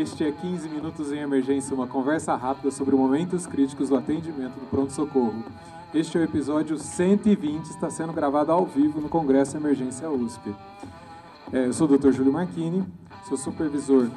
Este 0.00 0.24
é 0.24 0.32
15 0.32 0.66
Minutos 0.70 1.12
em 1.12 1.18
Emergência, 1.18 1.74
uma 1.74 1.86
conversa 1.86 2.34
rápida 2.34 2.70
sobre 2.70 2.96
momentos 2.96 3.46
críticos 3.46 3.90
do 3.90 3.96
atendimento 3.96 4.54
do 4.54 4.66
pronto-socorro. 4.70 5.44
Este 5.92 6.16
é 6.16 6.22
o 6.22 6.24
episódio 6.24 6.78
120, 6.78 7.66
está 7.66 7.90
sendo 7.90 8.10
gravado 8.10 8.50
ao 8.50 8.64
vivo 8.64 8.98
no 8.98 9.10
Congresso 9.10 9.58
Emergência 9.58 10.08
USP. 10.08 10.54
É, 11.52 11.66
eu 11.66 11.72
sou 11.74 11.86
o 11.86 11.98
Dr. 11.98 12.12
Júlio 12.12 12.32
Marchini, 12.32 12.82
sou 13.28 13.36
supervisor 13.36 14.08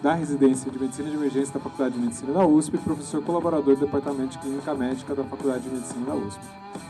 da 0.00 0.14
residência 0.14 0.70
de 0.70 0.78
Medicina 0.78 1.10
de 1.10 1.16
Emergência 1.16 1.54
da 1.54 1.58
Faculdade 1.58 1.96
de 1.96 2.02
Medicina 2.02 2.32
da 2.32 2.46
USP 2.46 2.76
e 2.76 2.78
professor 2.78 3.20
colaborador 3.20 3.74
do 3.74 3.84
Departamento 3.84 4.30
de 4.30 4.38
Clínica 4.38 4.74
Médica 4.74 5.12
da 5.12 5.24
Faculdade 5.24 5.64
de 5.64 5.70
Medicina 5.70 6.06
da 6.06 6.14
USP. 6.14 6.40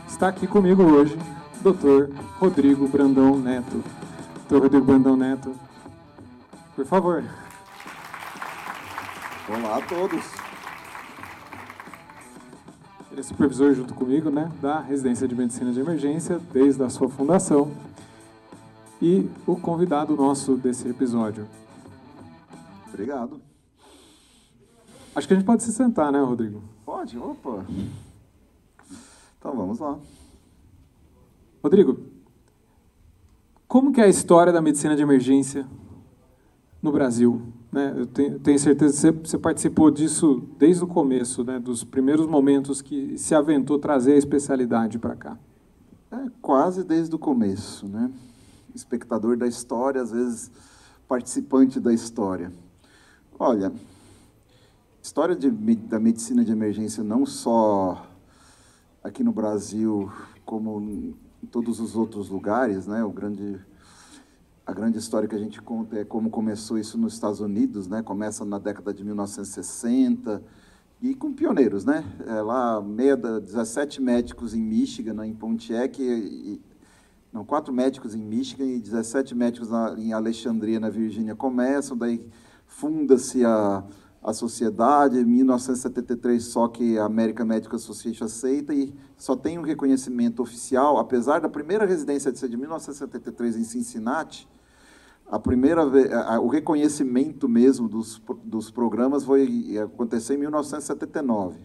Está 0.07 0.27
aqui 0.27 0.45
comigo 0.45 0.83
hoje 0.83 1.17
o 1.65 1.73
Dr. 1.73 2.13
Rodrigo 2.37 2.87
Brandão 2.87 3.35
Neto. 3.35 3.83
Dr. 4.47 4.61
Rodrigo 4.61 4.85
Brandão 4.85 5.17
Neto, 5.17 5.55
por 6.75 6.85
favor. 6.85 7.23
Olá 9.49 9.77
a 9.77 9.81
todos. 9.81 10.25
Ele 13.09 13.21
é 13.21 13.23
supervisor 13.23 13.73
junto 13.73 13.93
comigo, 13.93 14.29
né, 14.29 14.51
da 14.61 14.81
residência 14.81 15.25
de 15.25 15.33
medicina 15.33 15.71
de 15.71 15.79
emergência 15.79 16.37
desde 16.51 16.83
a 16.83 16.89
sua 16.89 17.07
fundação 17.07 17.71
e 19.01 19.29
o 19.45 19.55
convidado 19.55 20.17
nosso 20.17 20.57
desse 20.57 20.89
episódio. 20.89 21.47
Obrigado. 22.89 23.39
Acho 25.15 25.25
que 25.25 25.33
a 25.33 25.37
gente 25.37 25.45
pode 25.45 25.63
se 25.63 25.71
sentar, 25.71 26.11
né, 26.11 26.19
Rodrigo? 26.19 26.61
Pode, 26.85 27.17
opa. 27.17 27.65
Então 29.39 29.55
vamos 29.55 29.79
lá. 29.79 29.97
Rodrigo, 31.63 31.97
como 33.65 33.93
que 33.93 34.01
é 34.01 34.03
a 34.03 34.09
história 34.09 34.51
da 34.51 34.61
medicina 34.61 34.93
de 34.93 35.03
emergência 35.03 35.65
no 36.81 36.91
Brasil? 36.91 37.41
Né? 37.77 37.93
Eu 37.95 38.07
tenho, 38.07 38.39
tenho 38.39 38.57
certeza 38.57 38.91
que 38.91 38.99
você, 38.99 39.11
você, 39.11 39.37
participou 39.37 39.91
disso 39.91 40.43
desde 40.57 40.83
o 40.83 40.87
começo, 40.87 41.43
né? 41.43 41.59
dos 41.59 41.83
primeiros 41.83 42.25
momentos 42.25 42.81
que 42.81 43.15
se 43.19 43.35
aventou 43.35 43.77
trazer 43.77 44.13
a 44.13 44.17
especialidade 44.17 44.97
para 44.97 45.15
cá. 45.15 45.37
É, 46.09 46.25
quase 46.41 46.83
desde 46.83 47.13
o 47.13 47.19
começo, 47.19 47.87
né? 47.87 48.11
Espectador 48.73 49.37
da 49.37 49.45
história, 49.45 50.01
às 50.01 50.09
vezes 50.09 50.49
participante 51.07 51.79
da 51.79 51.93
história. 51.93 52.51
Olha, 53.37 53.71
história 55.03 55.35
de, 55.35 55.51
da 55.51 55.99
medicina 55.99 56.43
de 56.43 56.51
emergência 56.51 57.03
não 57.03 57.27
só 57.27 58.07
aqui 59.03 59.23
no 59.23 59.31
Brasil, 59.31 60.11
como 60.43 60.81
em 60.81 61.15
todos 61.51 61.79
os 61.79 61.95
outros 61.95 62.29
lugares, 62.29 62.87
né? 62.87 63.03
O 63.03 63.11
grande 63.11 63.59
a 64.67 64.73
grande 64.73 64.97
história 64.97 65.29
que 65.29 65.35
a 65.35 65.39
gente 65.39 65.61
conta 65.61 65.97
é 65.97 66.03
como 66.03 66.29
começou 66.29 66.77
isso 66.77 66.97
nos 66.97 67.13
Estados 67.13 67.39
Unidos, 67.39 67.87
né? 67.87 68.03
Começa 68.03 68.43
na 68.43 68.59
década 68.59 68.93
de 68.93 69.01
1960 69.01 70.43
e 71.01 71.15
com 71.15 71.31
pioneiros, 71.31 71.85
né? 71.85 72.03
É, 72.27 72.41
lá, 72.41 72.81
meia 72.81 73.15
da, 73.15 73.39
17 73.39 74.01
médicos 74.01 74.53
em 74.53 74.61
Michigan, 74.61 75.13
né, 75.13 75.25
em 75.25 75.33
Pontiac, 75.33 76.03
e, 76.03 76.61
não, 77.31 77.45
quatro 77.45 77.73
médicos 77.73 78.13
em 78.13 78.21
Michigan 78.21 78.65
e 78.65 78.81
17 78.81 79.33
médicos 79.33 79.69
na, 79.69 79.95
em 79.97 80.11
Alexandria, 80.11 80.81
na 80.81 80.89
Virgínia, 80.89 81.33
começam, 81.33 81.95
daí 81.95 82.21
funda-se 82.65 83.45
a, 83.45 83.85
a 84.21 84.33
sociedade, 84.33 85.17
em 85.17 85.23
1973 85.25 86.43
só 86.43 86.67
que 86.67 86.97
a 86.97 87.05
American 87.05 87.45
Medical 87.45 87.77
Association 87.77 88.25
aceita 88.25 88.73
e 88.73 88.93
só 89.15 89.33
tem 89.33 89.57
um 89.57 89.61
reconhecimento 89.61 90.41
oficial, 90.41 90.97
apesar 90.97 91.39
da 91.39 91.47
primeira 91.47 91.85
residência 91.85 92.33
de 92.33 92.37
ser 92.37 92.49
de 92.49 92.57
1973 92.57 93.55
em 93.55 93.63
Cincinnati, 93.63 94.45
a 95.29 95.37
primeira 95.37 95.81
a, 96.25 96.39
o 96.39 96.47
reconhecimento 96.47 97.49
mesmo 97.49 97.87
dos, 97.87 98.21
dos 98.43 98.71
programas 98.71 99.23
foi 99.23 99.77
acontecer 99.77 100.35
em 100.35 100.37
1979. 100.37 101.59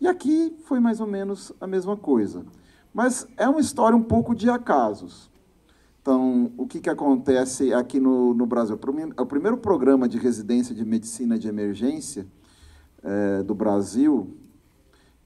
E 0.00 0.08
aqui 0.08 0.56
foi 0.64 0.80
mais 0.80 1.00
ou 1.00 1.06
menos 1.06 1.52
a 1.60 1.66
mesma 1.66 1.96
coisa. 1.96 2.44
Mas 2.92 3.28
é 3.36 3.48
uma 3.48 3.60
história 3.60 3.96
um 3.96 4.02
pouco 4.02 4.34
de 4.34 4.50
acasos. 4.50 5.30
Então, 6.02 6.50
o 6.56 6.66
que, 6.66 6.80
que 6.80 6.88
acontece 6.88 7.72
aqui 7.74 8.00
no, 8.00 8.32
no 8.32 8.46
Brasil? 8.46 8.74
O 9.18 9.26
primeiro 9.26 9.58
programa 9.58 10.08
de 10.08 10.18
residência 10.18 10.74
de 10.74 10.84
medicina 10.84 11.38
de 11.38 11.46
emergência 11.46 12.26
é, 13.02 13.42
do 13.42 13.54
Brasil 13.54 14.34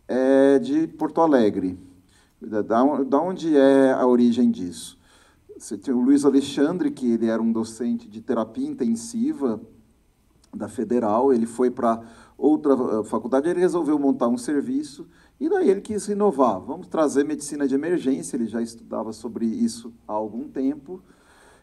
é 0.09 0.59
de 0.59 0.89
Porto 0.89 1.21
Alegre. 1.21 1.79
Da, 2.41 2.61
da 2.63 3.21
onde 3.23 3.57
é 3.57 3.93
a 3.93 4.07
origem 4.07 4.51
disso? 4.51 4.99
Você 5.65 5.79
tinha 5.79 5.97
o 5.97 6.01
Luiz 6.03 6.27
Alexandre, 6.27 6.91
que 6.91 7.11
ele 7.11 7.27
era 7.27 7.41
um 7.41 7.51
docente 7.51 8.07
de 8.07 8.21
terapia 8.21 8.69
intensiva 8.69 9.59
da 10.55 10.69
Federal, 10.69 11.33
ele 11.33 11.47
foi 11.47 11.71
para 11.71 12.03
outra 12.37 12.75
eh, 12.75 13.05
faculdade, 13.05 13.49
ele 13.49 13.61
resolveu 13.61 13.99
montar 13.99 14.29
um 14.29 14.37
serviço 14.37 15.09
e 15.41 15.49
daí 15.49 15.71
ele 15.71 15.81
quis 15.81 16.07
inovar. 16.07 16.61
Vamos 16.61 16.87
trazer 16.87 17.25
medicina 17.25 17.67
de 17.67 17.75
emergência, 17.75 18.37
ele 18.37 18.45
já 18.45 18.61
estudava 18.61 19.11
sobre 19.11 19.47
isso 19.47 19.91
há 20.07 20.13
algum 20.13 20.47
tempo 20.49 21.03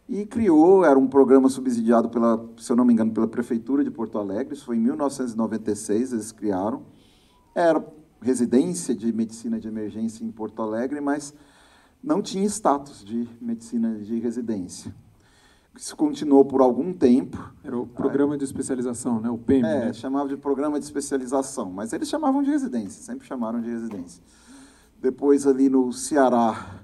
e 0.09 0.25
criou, 0.25 0.83
era 0.83 0.97
um 0.97 1.07
programa 1.07 1.47
subsidiado 1.47 2.09
pela, 2.09 2.44
se 2.57 2.72
eu 2.72 2.75
não 2.75 2.83
me 2.83 2.94
engano, 2.94 3.12
pela 3.12 3.28
prefeitura 3.28 3.83
de 3.83 3.91
Porto 3.91 4.18
Alegre, 4.18 4.56
isso 4.56 4.66
foi 4.66 4.78
em 4.78 4.81
1996, 4.81 6.12
eles 6.12 6.31
criaram. 6.31 6.81
Era 7.53 7.85
residência 8.19 8.95
de 8.95 9.13
medicina 9.13 9.59
de 9.59 9.68
emergência 9.68 10.25
em 10.25 10.31
Porto 10.31 10.59
Alegre, 10.63 11.00
mas 11.00 11.35
não 12.03 12.22
tinha 12.22 12.45
status 12.45 13.03
de 13.03 13.28
medicina 13.39 14.00
de 14.00 14.19
residência. 14.19 14.94
Isso 15.75 15.95
continuou 15.95 16.44
por 16.44 16.62
algum 16.62 16.94
tempo. 16.94 17.38
Era 17.63 17.78
o 17.78 17.88
programa 17.88 18.38
de 18.38 18.44
especialização, 18.44 19.22
né? 19.22 19.29
o 19.29 19.38
PEM. 19.38 19.59
É, 19.59 19.85
né? 19.85 19.94
chamava 19.94 20.28
de 20.28 20.35
programa 20.35 20.78
de 20.79 20.85
especialização, 20.85 21.72
mas 21.72 21.94
eles 21.94 22.09
chamavam 22.09 22.44
de 22.44 22.50
residência, 22.50 23.01
sempre 23.01 23.25
chamaram 23.25 23.62
de 23.62 23.69
residência. 23.69 24.22
Depois, 25.01 25.47
ali 25.47 25.69
no 25.69 25.91
Ceará, 25.94 26.81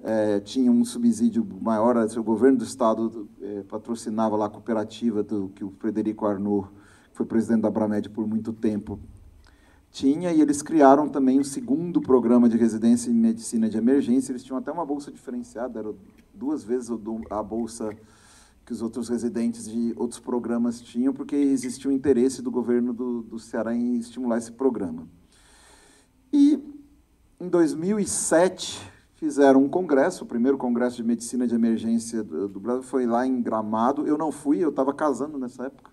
é, 0.00 0.40
tinha 0.40 0.70
um 0.70 0.84
subsídio 0.84 1.46
maior, 1.60 1.96
o 1.96 2.22
governo 2.22 2.58
do 2.58 2.64
estado 2.64 3.28
é, 3.40 3.62
patrocinava 3.62 4.36
lá 4.36 4.46
a 4.46 4.50
cooperativa 4.50 5.22
do, 5.22 5.48
que 5.54 5.64
o 5.64 5.70
Frederico 5.70 6.26
Arnaud, 6.26 6.68
que 7.10 7.16
foi 7.16 7.26
presidente 7.26 7.62
da 7.62 7.68
Abramed 7.68 8.10
por 8.10 8.26
muito 8.26 8.52
tempo, 8.52 9.00
tinha, 9.90 10.32
e 10.32 10.40
eles 10.40 10.62
criaram 10.62 11.08
também 11.08 11.38
o 11.38 11.44
segundo 11.44 12.00
programa 12.00 12.48
de 12.48 12.56
residência 12.56 13.10
em 13.10 13.14
medicina 13.14 13.68
de 13.68 13.76
emergência. 13.76 14.32
Eles 14.32 14.44
tinham 14.44 14.58
até 14.58 14.70
uma 14.70 14.84
bolsa 14.84 15.10
diferenciada, 15.10 15.78
era 15.78 15.94
duas 16.32 16.62
vezes 16.62 16.90
a 17.30 17.42
bolsa 17.42 17.96
que 18.64 18.72
os 18.72 18.82
outros 18.82 19.08
residentes 19.08 19.66
de 19.66 19.94
outros 19.96 20.20
programas 20.20 20.80
tinham, 20.80 21.14
porque 21.14 21.34
existia 21.34 21.90
o 21.90 21.92
um 21.92 21.96
interesse 21.96 22.42
do 22.42 22.50
governo 22.50 22.92
do, 22.92 23.22
do 23.22 23.38
Ceará 23.38 23.74
em 23.74 23.96
estimular 23.96 24.36
esse 24.36 24.52
programa. 24.52 25.08
E 26.30 26.62
em 27.40 27.48
2007 27.48 28.78
fizeram 29.14 29.64
um 29.64 29.68
congresso, 29.68 30.24
o 30.24 30.26
primeiro 30.26 30.58
congresso 30.58 30.96
de 30.96 31.02
medicina 31.02 31.46
de 31.46 31.54
emergência 31.54 32.22
do, 32.22 32.60
Brasil 32.60 32.82
foi 32.82 33.06
lá 33.06 33.26
em 33.26 33.40
Gramado. 33.40 34.06
Eu 34.06 34.18
não 34.18 34.30
fui, 34.30 34.58
eu 34.58 34.68
estava 34.68 34.92
casando 34.92 35.38
nessa 35.38 35.64
época. 35.64 35.90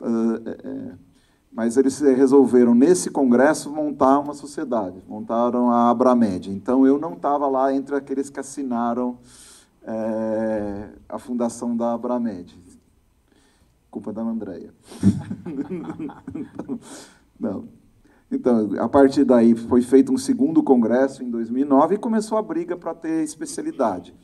Uh, 0.00 0.48
é, 0.48 0.94
mas 1.52 1.76
eles 1.76 1.98
resolveram, 2.00 2.74
nesse 2.74 3.10
congresso, 3.10 3.70
montar 3.70 4.20
uma 4.20 4.34
sociedade, 4.34 5.02
montaram 5.08 5.70
a 5.70 5.90
Abramed. 5.90 6.50
Então, 6.50 6.86
eu 6.86 6.98
não 6.98 7.14
estava 7.14 7.48
lá 7.48 7.74
entre 7.74 7.96
aqueles 7.96 8.30
que 8.30 8.38
assinaram 8.38 9.18
é, 9.82 10.90
a 11.08 11.18
fundação 11.18 11.76
da 11.76 11.92
Abramed. 11.92 12.56
Culpa 13.90 14.12
da 14.12 14.22
Andréia. 14.22 14.72
não. 17.38 17.64
Então, 18.30 18.70
a 18.78 18.88
partir 18.88 19.24
daí, 19.24 19.56
foi 19.56 19.82
feito 19.82 20.12
um 20.12 20.18
segundo 20.18 20.62
congresso 20.62 21.24
em 21.24 21.30
2009 21.30 21.96
e 21.96 21.98
começou 21.98 22.38
a 22.38 22.42
briga 22.42 22.76
para 22.76 22.94
ter 22.94 23.24
especialidade. 23.24 24.14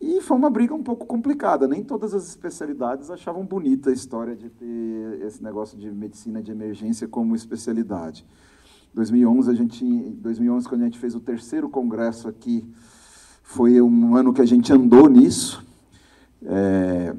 E 0.00 0.20
foi 0.22 0.36
uma 0.36 0.48
briga 0.48 0.74
um 0.74 0.82
pouco 0.82 1.04
complicada. 1.04 1.68
Nem 1.68 1.84
todas 1.84 2.14
as 2.14 2.26
especialidades 2.26 3.10
achavam 3.10 3.44
bonita 3.44 3.90
a 3.90 3.92
história 3.92 4.34
de 4.34 4.48
ter 4.48 5.22
esse 5.26 5.42
negócio 5.42 5.76
de 5.76 5.90
medicina 5.90 6.42
de 6.42 6.50
emergência 6.50 7.06
como 7.06 7.36
especialidade. 7.36 8.24
2011 8.94 9.50
a 9.50 9.54
gente, 9.54 9.84
2011 9.84 10.68
quando 10.68 10.80
a 10.82 10.84
gente 10.84 10.98
fez 10.98 11.14
o 11.14 11.20
terceiro 11.20 11.68
congresso 11.68 12.28
aqui, 12.28 12.66
foi 13.42 13.80
um 13.82 14.16
ano 14.16 14.32
que 14.32 14.40
a 14.40 14.46
gente 14.46 14.72
andou 14.72 15.08
nisso. 15.08 15.64
É, 16.46 17.14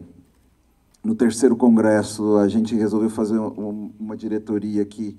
no 1.03 1.13
terceiro 1.13 1.55
congresso 1.55 2.37
a 2.37 2.47
gente 2.47 2.73
resolveu 2.75 3.11
fazer 3.11 3.37
uma 3.37 4.17
diretoria 4.17 4.83
que 4.85 5.17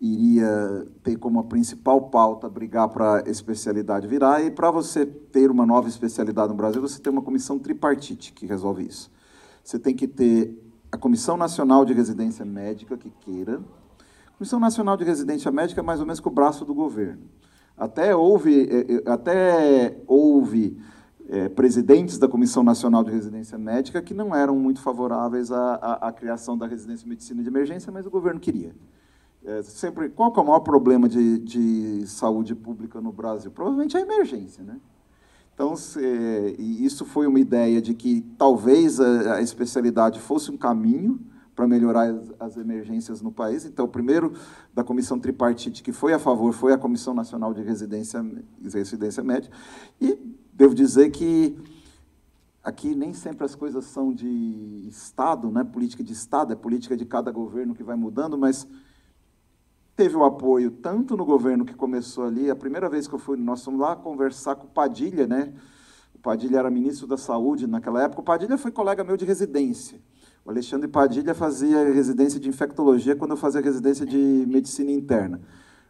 iria 0.00 0.86
ter 1.02 1.16
como 1.16 1.38
a 1.40 1.44
principal 1.44 2.08
pauta 2.08 2.48
brigar 2.48 2.88
para 2.88 3.18
a 3.18 3.30
especialidade 3.30 4.06
virar. 4.06 4.42
E 4.42 4.50
para 4.50 4.70
você 4.70 5.04
ter 5.04 5.50
uma 5.50 5.66
nova 5.66 5.88
especialidade 5.88 6.48
no 6.48 6.54
Brasil, 6.54 6.80
você 6.80 6.98
tem 7.00 7.12
uma 7.12 7.20
comissão 7.20 7.58
tripartite 7.58 8.32
que 8.32 8.46
resolve 8.46 8.86
isso. 8.86 9.10
Você 9.62 9.78
tem 9.78 9.94
que 9.94 10.08
ter 10.08 10.56
a 10.90 10.96
Comissão 10.96 11.36
Nacional 11.36 11.84
de 11.84 11.92
Residência 11.92 12.44
Médica, 12.44 12.96
que 12.96 13.10
queira. 13.10 13.60
A 14.26 14.38
Comissão 14.38 14.58
Nacional 14.58 14.96
de 14.96 15.04
Residência 15.04 15.50
Médica 15.50 15.80
é 15.80 15.84
mais 15.84 16.00
ou 16.00 16.06
menos 16.06 16.18
com 16.18 16.30
o 16.30 16.32
braço 16.32 16.64
do 16.64 16.74
governo. 16.74 17.22
Até 17.76 18.16
houve, 18.16 18.68
é, 18.68 18.94
é, 18.94 19.10
até 19.10 20.02
houve 20.06 20.78
é, 21.28 21.48
presidentes 21.48 22.18
da 22.18 22.26
Comissão 22.26 22.62
Nacional 22.62 23.04
de 23.04 23.10
Residência 23.10 23.56
Médica 23.58 24.02
que 24.02 24.14
não 24.14 24.34
eram 24.34 24.56
muito 24.56 24.80
favoráveis 24.80 25.52
à, 25.52 25.74
à, 25.74 26.08
à 26.08 26.12
criação 26.12 26.56
da 26.56 26.66
residência 26.66 27.04
de 27.04 27.10
medicina 27.10 27.42
de 27.42 27.48
emergência, 27.48 27.92
mas 27.92 28.06
o 28.06 28.10
governo 28.10 28.40
queria. 28.40 28.74
É, 29.44 29.62
sempre, 29.62 30.10
qual 30.10 30.32
é 30.36 30.40
o 30.40 30.44
maior 30.44 30.60
problema 30.60 31.08
de, 31.08 31.38
de 31.38 32.06
saúde 32.06 32.54
pública 32.54 33.00
no 33.00 33.10
Brasil? 33.10 33.50
Provavelmente 33.50 33.96
a 33.96 34.00
emergência, 34.00 34.62
né? 34.62 34.78
Então, 35.54 35.76
se, 35.76 36.00
isso 36.58 37.04
foi 37.04 37.26
uma 37.26 37.38
ideia 37.38 37.82
de 37.82 37.94
que 37.94 38.22
talvez 38.38 38.98
a, 38.98 39.34
a 39.34 39.42
especialidade 39.42 40.18
fosse 40.18 40.50
um 40.50 40.56
caminho 40.56 41.20
para 41.54 41.66
melhorar 41.66 42.08
as, 42.08 42.32
as, 42.40 42.56
emergências 42.56 43.20
no 43.20 43.30
país. 43.30 43.66
Então, 43.66 43.84
o 43.84 43.88
primeiro 43.88 44.32
da 44.72 44.82
comissão 44.82 45.18
tripartite 45.18 45.82
que 45.82 45.92
foi 45.92 46.14
a 46.14 46.18
favor 46.18 46.54
foi 46.54 46.72
a 46.72 46.78
Comissão 46.78 47.12
Nacional 47.12 47.52
de 47.52 47.62
Residência, 47.62 48.24
Residência 48.62 49.22
Médica. 49.22 49.54
E 50.00 50.18
devo 50.54 50.74
dizer 50.74 51.10
que 51.10 51.58
aqui 52.64 52.94
nem 52.94 53.12
sempre 53.12 53.44
as 53.44 53.54
coisas 53.54 53.84
são 53.84 54.14
de 54.14 54.86
Estado, 54.88 55.50
né? 55.50 55.62
política 55.62 56.02
de 56.02 56.14
Estado, 56.14 56.54
é 56.54 56.56
política 56.56 56.96
de 56.96 57.04
cada 57.04 57.30
governo 57.30 57.74
que 57.74 57.82
vai 57.82 57.96
mudando, 57.96 58.38
mas 58.38 58.66
teve 60.00 60.16
o 60.16 60.24
apoio 60.24 60.70
tanto 60.70 61.14
no 61.14 61.26
governo 61.26 61.62
que 61.62 61.74
começou 61.74 62.24
ali, 62.24 62.50
a 62.50 62.56
primeira 62.56 62.88
vez 62.88 63.06
que 63.06 63.14
eu 63.14 63.18
fui, 63.18 63.36
nós 63.36 63.62
fomos 63.62 63.80
lá 63.80 63.94
conversar 63.94 64.54
com 64.54 64.64
o 64.64 64.70
Padilha, 64.70 65.26
né? 65.26 65.52
O 66.14 66.18
Padilha 66.18 66.56
era 66.56 66.70
ministro 66.70 67.06
da 67.06 67.18
Saúde 67.18 67.66
naquela 67.66 68.02
época. 68.04 68.22
O 68.22 68.24
Padilha 68.24 68.56
foi 68.56 68.70
colega 68.70 69.04
meu 69.04 69.14
de 69.14 69.26
residência. 69.26 70.00
O 70.42 70.48
Alexandre 70.48 70.88
Padilha 70.88 71.34
fazia 71.34 71.84
residência 71.92 72.40
de 72.40 72.48
infectologia 72.48 73.14
quando 73.14 73.32
eu 73.32 73.36
fazia 73.36 73.60
residência 73.60 74.06
de 74.06 74.46
medicina 74.48 74.90
interna. 74.90 75.38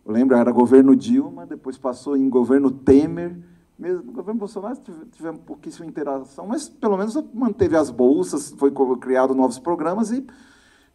Eu 0.04 0.12
lembro, 0.12 0.36
era 0.36 0.50
governo 0.50 0.96
Dilma, 0.96 1.46
depois 1.46 1.78
passou 1.78 2.16
em 2.16 2.28
governo 2.28 2.68
Temer. 2.68 3.38
Mesmo 3.78 4.02
no 4.02 4.10
governo 4.10 4.40
Bolsonaro 4.40 4.76
tivemos 5.12 5.40
pouquíssima 5.42 5.86
interação, 5.86 6.48
mas 6.48 6.68
pelo 6.68 6.96
menos 6.96 7.14
manteve 7.32 7.76
as 7.76 7.90
bolsas, 7.90 8.50
foi 8.58 8.72
criado 8.98 9.36
novos 9.36 9.60
programas 9.60 10.10
e 10.10 10.26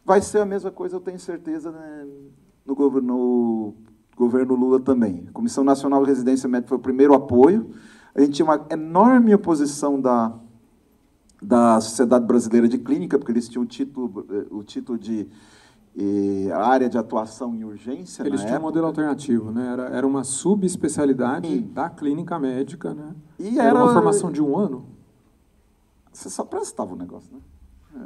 vai 0.04 0.20
ser 0.20 0.40
a 0.40 0.44
mesma 0.44 0.70
coisa, 0.70 0.96
eu 0.96 1.00
tenho 1.00 1.18
certeza, 1.18 1.72
né, 1.72 2.06
no 2.66 2.74
governo, 2.74 3.74
governo 4.16 4.54
Lula 4.54 4.80
também. 4.80 5.24
A 5.28 5.32
Comissão 5.32 5.62
Nacional 5.62 6.02
de 6.02 6.10
Residência 6.10 6.48
Médica 6.48 6.70
foi 6.70 6.78
o 6.78 6.80
primeiro 6.80 7.14
apoio. 7.14 7.70
A 8.14 8.20
gente 8.20 8.32
tinha 8.32 8.46
uma 8.46 8.66
enorme 8.70 9.34
oposição 9.34 10.00
da, 10.00 10.34
da 11.40 11.80
Sociedade 11.80 12.26
Brasileira 12.26 12.66
de 12.66 12.78
Clínica, 12.78 13.18
porque 13.18 13.32
eles 13.32 13.48
tinham 13.48 13.62
o 13.62 13.66
título, 13.66 14.26
o 14.50 14.62
título 14.62 14.98
de 14.98 15.28
eh, 15.96 16.50
área 16.52 16.88
de 16.88 16.98
atuação 16.98 17.54
em 17.54 17.64
urgência. 17.64 18.22
Eles 18.22 18.40
tinham 18.40 18.54
época. 18.54 18.58
um 18.58 18.68
modelo 18.68 18.86
alternativo, 18.86 19.52
né? 19.52 19.72
Era, 19.72 19.82
era 19.88 20.06
uma 20.06 20.24
subespecialidade 20.24 21.60
da 21.60 21.88
clínica 21.88 22.38
médica, 22.38 22.94
né? 22.94 23.14
E 23.38 23.58
era, 23.58 23.68
era 23.68 23.84
uma 23.84 23.92
formação 23.92 24.32
de 24.32 24.42
um 24.42 24.56
ano. 24.56 24.86
Você 26.12 26.30
só 26.30 26.44
prestava 26.44 26.94
o 26.94 26.96
negócio, 26.96 27.32
né? 27.32 27.40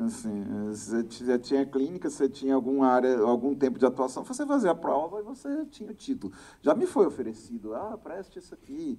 Assim, 0.06 0.44
você 0.68 1.04
já 1.24 1.38
tinha 1.38 1.66
clínica, 1.66 2.08
você 2.08 2.28
tinha 2.28 2.54
alguma 2.54 2.86
área, 2.86 3.18
algum 3.20 3.54
tempo 3.54 3.78
de 3.78 3.84
atuação, 3.84 4.24
você 4.24 4.46
fazia 4.46 4.70
a 4.70 4.74
prova 4.74 5.20
e 5.20 5.22
você 5.22 5.66
tinha 5.66 5.90
o 5.90 5.94
título. 5.94 6.32
Já 6.62 6.74
me 6.74 6.86
foi 6.86 7.06
oferecido, 7.06 7.74
ah, 7.74 7.98
preste 8.02 8.38
isso 8.38 8.54
aqui. 8.54 8.98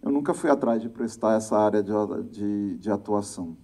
Eu 0.00 0.12
nunca 0.12 0.32
fui 0.32 0.48
atrás 0.48 0.80
de 0.80 0.88
prestar 0.88 1.36
essa 1.36 1.58
área 1.58 1.82
de, 1.82 1.92
de, 2.30 2.78
de 2.78 2.90
atuação. 2.90 3.56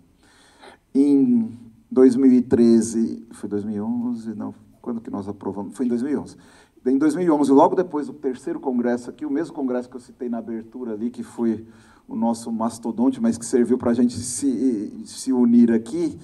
Em 0.92 1.56
2013, 1.90 3.28
foi 3.30 3.48
2011, 3.48 4.34
não, 4.34 4.52
quando 4.82 5.00
que 5.00 5.10
nós 5.10 5.28
aprovamos? 5.28 5.76
Foi 5.76 5.86
em 5.86 5.88
2011. 5.88 6.36
Em 6.84 6.98
2011, 6.98 7.50
logo 7.52 7.76
depois 7.76 8.06
do 8.08 8.12
terceiro 8.12 8.58
congresso 8.58 9.10
aqui, 9.10 9.24
o 9.24 9.30
mesmo 9.30 9.54
congresso 9.54 9.88
que 9.88 9.96
eu 9.96 10.00
citei 10.00 10.28
na 10.28 10.38
abertura 10.38 10.92
ali, 10.92 11.10
que 11.10 11.22
foi 11.22 11.66
o 12.08 12.14
nosso 12.14 12.50
mastodonte, 12.52 13.20
mas 13.20 13.36
que 13.36 13.44
serviu 13.44 13.76
para 13.76 13.90
a 13.90 13.94
gente 13.94 14.14
se, 14.14 15.02
se 15.04 15.32
unir 15.32 15.72
aqui, 15.72 16.18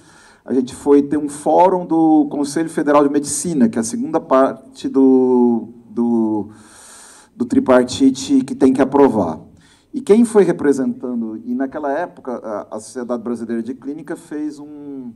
a 0.45 0.53
gente 0.53 0.75
foi 0.75 1.03
ter 1.03 1.17
um 1.17 1.29
fórum 1.29 1.87
do 1.87 2.27
Conselho 2.29 2.69
Federal 2.69 3.07
de 3.07 3.13
Medicina, 3.13 3.69
que 3.69 3.79
é 3.79 3.81
a 3.81 3.85
segunda 3.85 4.19
parte 4.19 4.89
do, 4.89 5.69
do, 5.89 6.51
do 7.37 7.45
tripartite 7.45 8.43
que 8.43 8.55
tem 8.55 8.73
que 8.73 8.83
aprovar. 8.83 9.41
E 9.95 10.01
quem 10.01 10.25
foi 10.25 10.43
representando, 10.43 11.41
e 11.45 11.55
naquela 11.55 11.93
época 11.93 12.67
a, 12.71 12.81
Sociedade 12.81 13.23
Brasileira 13.23 13.63
de 13.63 13.75
Clínica 13.75 14.17
fez 14.17 14.59
um, 14.59 15.13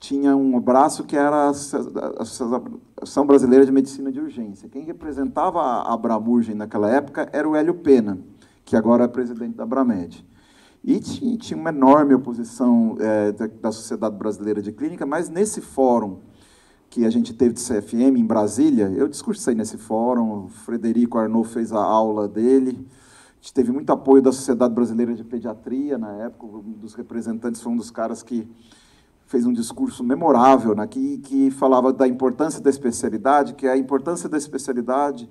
tinha 0.00 0.34
um 0.34 0.58
braço 0.58 1.04
que 1.04 1.16
era 1.16 1.36
a 1.36 1.50
Associação 1.50 3.26
Brasileira 3.26 3.64
de 3.64 3.70
Medicina 3.70 4.10
de 4.10 4.18
Urgência. 4.18 4.68
Quem 4.68 4.82
representava 4.82 5.60
a 5.60 5.92
Abramurgem 5.92 6.54
naquela 6.54 6.90
época 6.90 7.28
era 7.32 7.48
o 7.48 7.54
Hélio 7.54 7.74
Pena, 7.74 8.18
que 8.64 8.74
agora 8.74 9.04
é 9.04 9.08
presidente 9.08 9.56
da 9.56 9.62
Abramed. 9.62 10.26
E 10.84 10.98
tinha, 10.98 11.36
tinha 11.38 11.58
uma 11.58 11.70
enorme 11.70 12.14
oposição 12.14 12.96
é, 12.98 13.30
da, 13.32 13.46
da, 13.46 13.72
Sociedade 13.72 14.16
Brasileira 14.16 14.60
de 14.60 14.72
Clínica, 14.72 15.06
mas 15.06 15.28
nesse 15.28 15.60
fórum 15.60 16.18
que 16.90 17.04
a 17.06 17.10
gente 17.10 17.32
teve 17.32 17.54
de 17.54 17.60
CFM 17.60 18.18
em 18.18 18.26
Brasília, 18.26 18.88
eu 18.88 19.06
discursei 19.06 19.54
nesse 19.54 19.78
fórum, 19.78 20.44
o 20.44 20.48
Frederico 20.48 21.18
Arnaud 21.18 21.48
fez 21.48 21.72
a 21.72 21.82
aula 21.82 22.28
dele, 22.28 22.86
a 23.30 23.34
gente 23.40 23.54
teve 23.54 23.70
muito 23.70 23.90
apoio 23.90 24.20
da 24.20 24.32
Sociedade 24.32 24.74
Brasileira 24.74 25.14
de 25.14 25.22
Pediatria 25.22 25.96
na 25.96 26.12
época, 26.14 26.46
um 26.46 26.72
dos 26.72 26.94
representantes 26.94 27.60
foi 27.60 27.72
um 27.72 27.76
dos 27.76 27.90
caras 27.90 28.22
que 28.22 28.46
fez 29.26 29.46
um 29.46 29.52
discurso 29.52 30.04
memorável, 30.04 30.74
né, 30.74 30.86
que, 30.86 31.18
que 31.18 31.50
falava 31.52 31.92
da 31.92 32.06
importância 32.06 32.60
da 32.60 32.68
especialidade, 32.68 33.54
que 33.54 33.66
a 33.66 33.76
importância 33.76 34.28
da 34.28 34.36
especialidade 34.36 35.30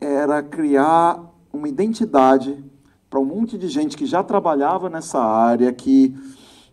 era 0.00 0.42
criar 0.42 1.22
uma 1.52 1.68
identidade 1.68 2.64
para 3.12 3.20
um 3.20 3.26
monte 3.26 3.58
de 3.58 3.68
gente 3.68 3.94
que 3.94 4.06
já 4.06 4.22
trabalhava 4.22 4.88
nessa 4.88 5.22
área, 5.22 5.70
que, 5.70 6.16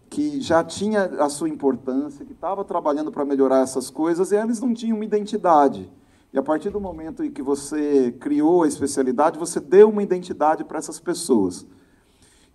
que 0.10 0.40
já 0.40 0.64
tinha 0.64 1.04
a 1.04 1.28
sua 1.28 1.50
importância, 1.50 2.24
que 2.24 2.32
estava 2.32 2.64
trabalhando 2.64 3.12
para 3.12 3.26
melhorar 3.26 3.60
essas 3.60 3.90
coisas, 3.90 4.32
e 4.32 4.38
eles 4.38 4.62
não 4.62 4.74
tinham 4.74 4.96
uma 4.96 5.04
identidade. 5.04 5.92
E 6.32 6.40
a 6.40 6.42
partir 6.42 6.70
do 6.70 6.80
momento 6.80 7.26
em 7.26 7.30
que 7.30 7.42
você 7.42 8.16
criou 8.22 8.64
a 8.64 8.70
especialidade, 8.70 9.38
você 9.38 9.60
deu 9.60 9.90
uma 9.90 10.02
identidade 10.02 10.64
para 10.64 10.78
essas 10.78 10.98
pessoas. 10.98 11.68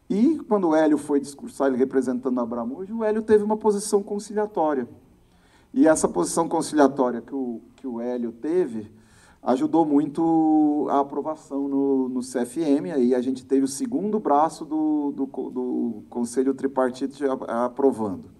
E 0.08 0.38
quando 0.48 0.70
o 0.70 0.74
Hélio 0.74 0.96
foi 0.96 1.20
discursar, 1.20 1.68
ele 1.68 1.76
representando 1.76 2.40
a 2.40 2.42
Abramujo, 2.42 2.96
o 2.96 3.04
Hélio 3.04 3.20
teve 3.20 3.44
uma 3.44 3.58
posição 3.58 4.02
conciliatória. 4.02 4.88
E 5.74 5.86
essa 5.86 6.08
posição 6.08 6.48
conciliatória 6.48 7.20
que 7.20 7.34
o, 7.34 7.60
que 7.76 7.86
o 7.86 8.00
Hélio 8.00 8.32
teve, 8.32 8.90
ajudou 9.44 9.84
muito 9.84 10.86
a 10.90 11.00
aprovação 11.00 11.68
no, 11.68 12.08
no 12.08 12.20
CFM. 12.20 12.94
Aí 12.94 13.14
a 13.14 13.20
gente 13.20 13.44
teve 13.44 13.64
o 13.64 13.68
segundo 13.68 14.18
braço 14.18 14.64
do, 14.64 15.12
do, 15.12 15.26
do 15.26 16.02
Conselho 16.08 16.54
Tripartite 16.54 17.22
aprovando. 17.46 18.30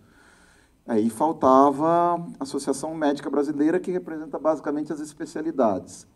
Aí 0.86 1.10
faltava 1.10 2.16
a 2.38 2.42
Associação 2.42 2.94
Médica 2.94 3.28
Brasileira, 3.28 3.78
que 3.78 3.90
representa 3.90 4.38
basicamente 4.38 4.92
as 4.92 5.00
especialidades. 5.00 6.06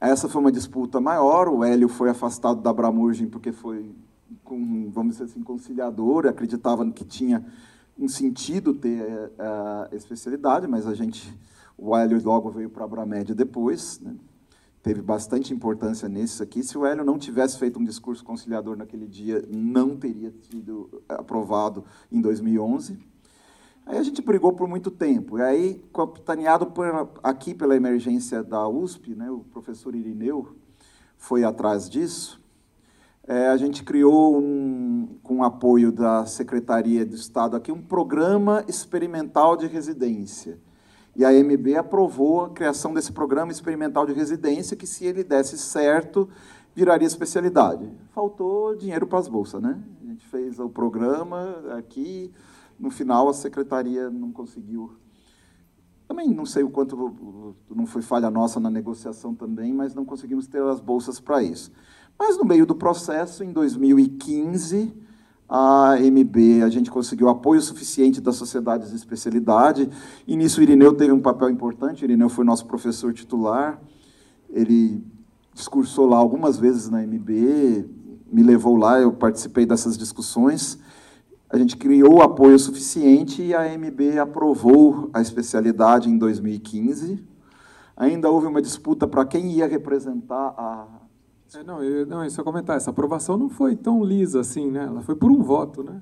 Essa 0.00 0.28
foi 0.28 0.40
uma 0.40 0.52
disputa 0.52 1.00
maior, 1.00 1.48
o 1.48 1.64
Hélio 1.64 1.88
foi 1.88 2.10
afastado 2.10 2.60
da 2.60 2.72
Bramurgem 2.72 3.26
porque 3.26 3.52
foi, 3.52 3.94
com, 4.44 4.90
vamos 4.90 5.14
dizer 5.14 5.24
assim, 5.24 5.42
conciliador, 5.42 6.26
acreditava 6.26 6.88
que 6.90 7.04
tinha 7.04 7.44
um 7.98 8.08
sentido 8.08 8.74
ter 8.74 9.32
a, 9.38 9.88
a 9.90 9.96
especialidade, 9.96 10.66
mas 10.66 10.86
a 10.86 10.94
gente 10.94 11.32
o 11.76 11.96
Hélio 11.96 12.22
logo 12.24 12.50
veio 12.50 12.70
para 12.70 12.82
a 12.82 12.86
Abramed 12.86 13.34
depois, 13.34 14.00
né? 14.00 14.14
teve 14.84 15.00
bastante 15.00 15.52
importância 15.52 16.08
nisso 16.08 16.42
aqui. 16.42 16.62
Se 16.62 16.76
o 16.76 16.84
Hélio 16.84 17.04
não 17.04 17.18
tivesse 17.18 17.58
feito 17.58 17.78
um 17.78 17.84
discurso 17.84 18.22
conciliador 18.22 18.76
naquele 18.76 19.06
dia, 19.06 19.42
não 19.50 19.96
teria 19.96 20.32
sido 20.42 21.02
aprovado 21.08 21.84
em 22.12 22.20
2011. 22.20 22.98
Aí 23.86 23.96
a 23.96 24.02
gente 24.02 24.20
brigou 24.20 24.52
por 24.52 24.68
muito 24.68 24.90
tempo. 24.90 25.38
E 25.38 25.42
aí, 25.42 25.84
capitaneado 25.92 26.66
por, 26.66 26.86
aqui 27.22 27.54
pela 27.54 27.74
emergência 27.74 28.42
da 28.42 28.68
USP, 28.68 29.14
né, 29.14 29.30
o 29.30 29.40
professor 29.40 29.94
Irineu 29.94 30.54
foi 31.16 31.44
atrás 31.44 31.88
disso. 31.88 32.42
É, 33.26 33.48
a 33.48 33.56
gente 33.56 33.82
criou, 33.82 34.38
um, 34.38 35.18
com 35.22 35.42
apoio 35.42 35.90
da 35.90 36.26
Secretaria 36.26 37.06
de 37.06 37.14
Estado 37.14 37.56
aqui, 37.56 37.72
um 37.72 37.80
programa 37.80 38.62
experimental 38.68 39.56
de 39.56 39.66
residência 39.66 40.58
e 41.16 41.24
a 41.24 41.30
MB 41.30 41.76
aprovou 41.76 42.44
a 42.44 42.50
criação 42.50 42.92
desse 42.92 43.12
programa 43.12 43.52
experimental 43.52 44.04
de 44.06 44.12
residência, 44.12 44.76
que, 44.76 44.86
se 44.86 45.04
ele 45.04 45.22
desse 45.22 45.56
certo, 45.56 46.28
viraria 46.74 47.06
especialidade. 47.06 47.88
Faltou 48.10 48.74
dinheiro 48.74 49.06
para 49.06 49.20
as 49.20 49.28
bolsas, 49.28 49.62
né? 49.62 49.80
A 50.02 50.06
gente 50.06 50.26
fez 50.26 50.58
o 50.58 50.68
programa 50.68 51.62
aqui, 51.76 52.32
no 52.78 52.90
final 52.90 53.28
a 53.28 53.34
secretaria 53.34 54.10
não 54.10 54.32
conseguiu. 54.32 54.92
Também 56.08 56.34
não 56.34 56.44
sei 56.44 56.62
o 56.62 56.70
quanto 56.70 57.56
não 57.74 57.86
foi 57.86 58.02
falha 58.02 58.30
nossa 58.30 58.58
na 58.58 58.68
negociação 58.68 59.34
também, 59.34 59.72
mas 59.72 59.94
não 59.94 60.04
conseguimos 60.04 60.46
ter 60.46 60.62
as 60.62 60.80
bolsas 60.80 61.20
para 61.20 61.42
isso. 61.42 61.70
Mas 62.18 62.36
no 62.36 62.44
meio 62.44 62.66
do 62.66 62.74
processo, 62.74 63.42
em 63.42 63.52
2015, 63.52 64.94
a 65.48 65.96
MB, 65.98 66.62
a 66.62 66.68
gente 66.68 66.90
conseguiu 66.90 67.28
apoio 67.28 67.60
suficiente 67.60 68.20
das 68.20 68.36
sociedades 68.36 68.90
de 68.90 68.96
especialidade, 68.96 69.88
e 70.26 70.36
nisso 70.36 70.60
o 70.60 70.62
Irineu 70.62 70.94
teve 70.94 71.12
um 71.12 71.20
papel 71.20 71.50
importante, 71.50 72.02
o 72.02 72.06
Irineu 72.06 72.28
foi 72.28 72.44
nosso 72.44 72.66
professor 72.66 73.12
titular, 73.12 73.80
ele 74.50 75.04
discursou 75.52 76.06
lá 76.06 76.16
algumas 76.16 76.58
vezes 76.58 76.88
na 76.88 77.02
MB, 77.02 77.84
me 78.34 78.42
levou 78.42 78.76
lá, 78.76 79.00
eu 79.00 79.12
participei 79.12 79.64
dessas 79.64 79.96
discussões. 79.96 80.78
A 81.48 81.56
gente 81.56 81.76
criou 81.76 82.20
apoio 82.20 82.58
suficiente 82.58 83.40
e 83.40 83.54
a 83.54 83.62
AMB 83.62 84.18
aprovou 84.20 85.08
a 85.14 85.20
especialidade 85.20 86.10
em 86.10 86.18
2015. 86.18 87.22
Ainda 87.96 88.28
houve 88.28 88.48
uma 88.48 88.60
disputa 88.60 89.06
para 89.06 89.24
quem 89.24 89.52
ia 89.52 89.68
representar 89.68 90.52
a. 90.58 90.86
É, 91.54 91.62
não, 91.62 91.82
eu, 91.82 92.06
não, 92.06 92.24
isso 92.24 92.40
eu 92.40 92.44
comentar. 92.44 92.76
Essa 92.76 92.90
aprovação 92.90 93.36
não 93.36 93.48
foi 93.48 93.74
tão 93.74 94.04
lisa 94.04 94.40
assim, 94.40 94.70
né? 94.70 94.84
Ela 94.84 95.02
foi 95.02 95.16
por 95.16 95.30
um 95.30 95.42
voto, 95.42 95.82
né? 95.82 96.00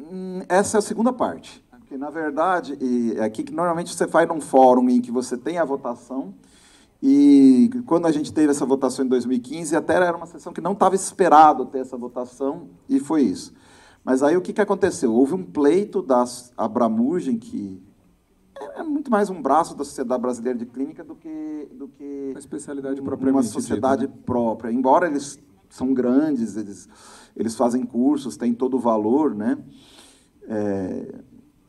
Hum, 0.00 0.40
essa 0.48 0.76
é 0.76 0.80
a 0.80 0.82
segunda 0.82 1.12
parte. 1.12 1.62
Porque, 1.70 1.96
na 1.98 2.10
verdade, 2.10 2.78
é 3.16 3.22
aqui 3.22 3.42
que 3.42 3.52
normalmente 3.52 3.94
você 3.94 4.08
faz 4.08 4.26
num 4.26 4.40
fórum 4.40 4.88
em 4.88 5.00
que 5.00 5.10
você 5.10 5.36
tem 5.36 5.58
a 5.58 5.64
votação 5.64 6.34
e 7.02 7.68
quando 7.84 8.06
a 8.06 8.12
gente 8.12 8.32
teve 8.32 8.52
essa 8.52 8.64
votação 8.64 9.04
em 9.04 9.08
2015, 9.08 9.74
até 9.74 9.94
era 9.94 10.16
uma 10.16 10.26
sessão 10.26 10.52
que 10.52 10.60
não 10.60 10.72
estava 10.72 10.94
esperado 10.94 11.66
ter 11.66 11.80
essa 11.80 11.96
votação, 11.96 12.68
e 12.88 13.00
foi 13.00 13.22
isso. 13.22 13.52
Mas 14.04 14.22
aí 14.22 14.36
o 14.36 14.40
que, 14.40 14.52
que 14.52 14.60
aconteceu? 14.60 15.12
Houve 15.12 15.34
um 15.34 15.42
pleito 15.42 16.00
da 16.00 16.24
Abramurgem, 16.56 17.38
que 17.38 17.82
é, 18.76 18.80
é 18.80 18.82
muito 18.82 19.10
mais 19.10 19.30
um 19.30 19.40
braço 19.40 19.76
da 19.76 19.84
Sociedade 19.84 20.20
Brasileira 20.20 20.58
de 20.58 20.66
Clínica 20.66 21.02
do 21.02 21.14
que, 21.14 21.68
do 21.72 21.88
que 21.88 22.28
uma 22.30 22.38
especialidade 22.38 23.00
uma 23.00 23.42
sociedade 23.42 24.02
dita, 24.02 24.14
né? 24.14 24.22
própria. 24.24 24.72
Embora 24.72 25.06
eles 25.06 25.38
são 25.68 25.92
grandes, 25.94 26.56
eles, 26.56 26.88
eles 27.36 27.54
fazem 27.54 27.84
cursos, 27.84 28.36
têm 28.36 28.54
todo 28.54 28.76
o 28.76 28.80
valor, 28.80 29.34
né? 29.34 29.58
É, 30.48 31.14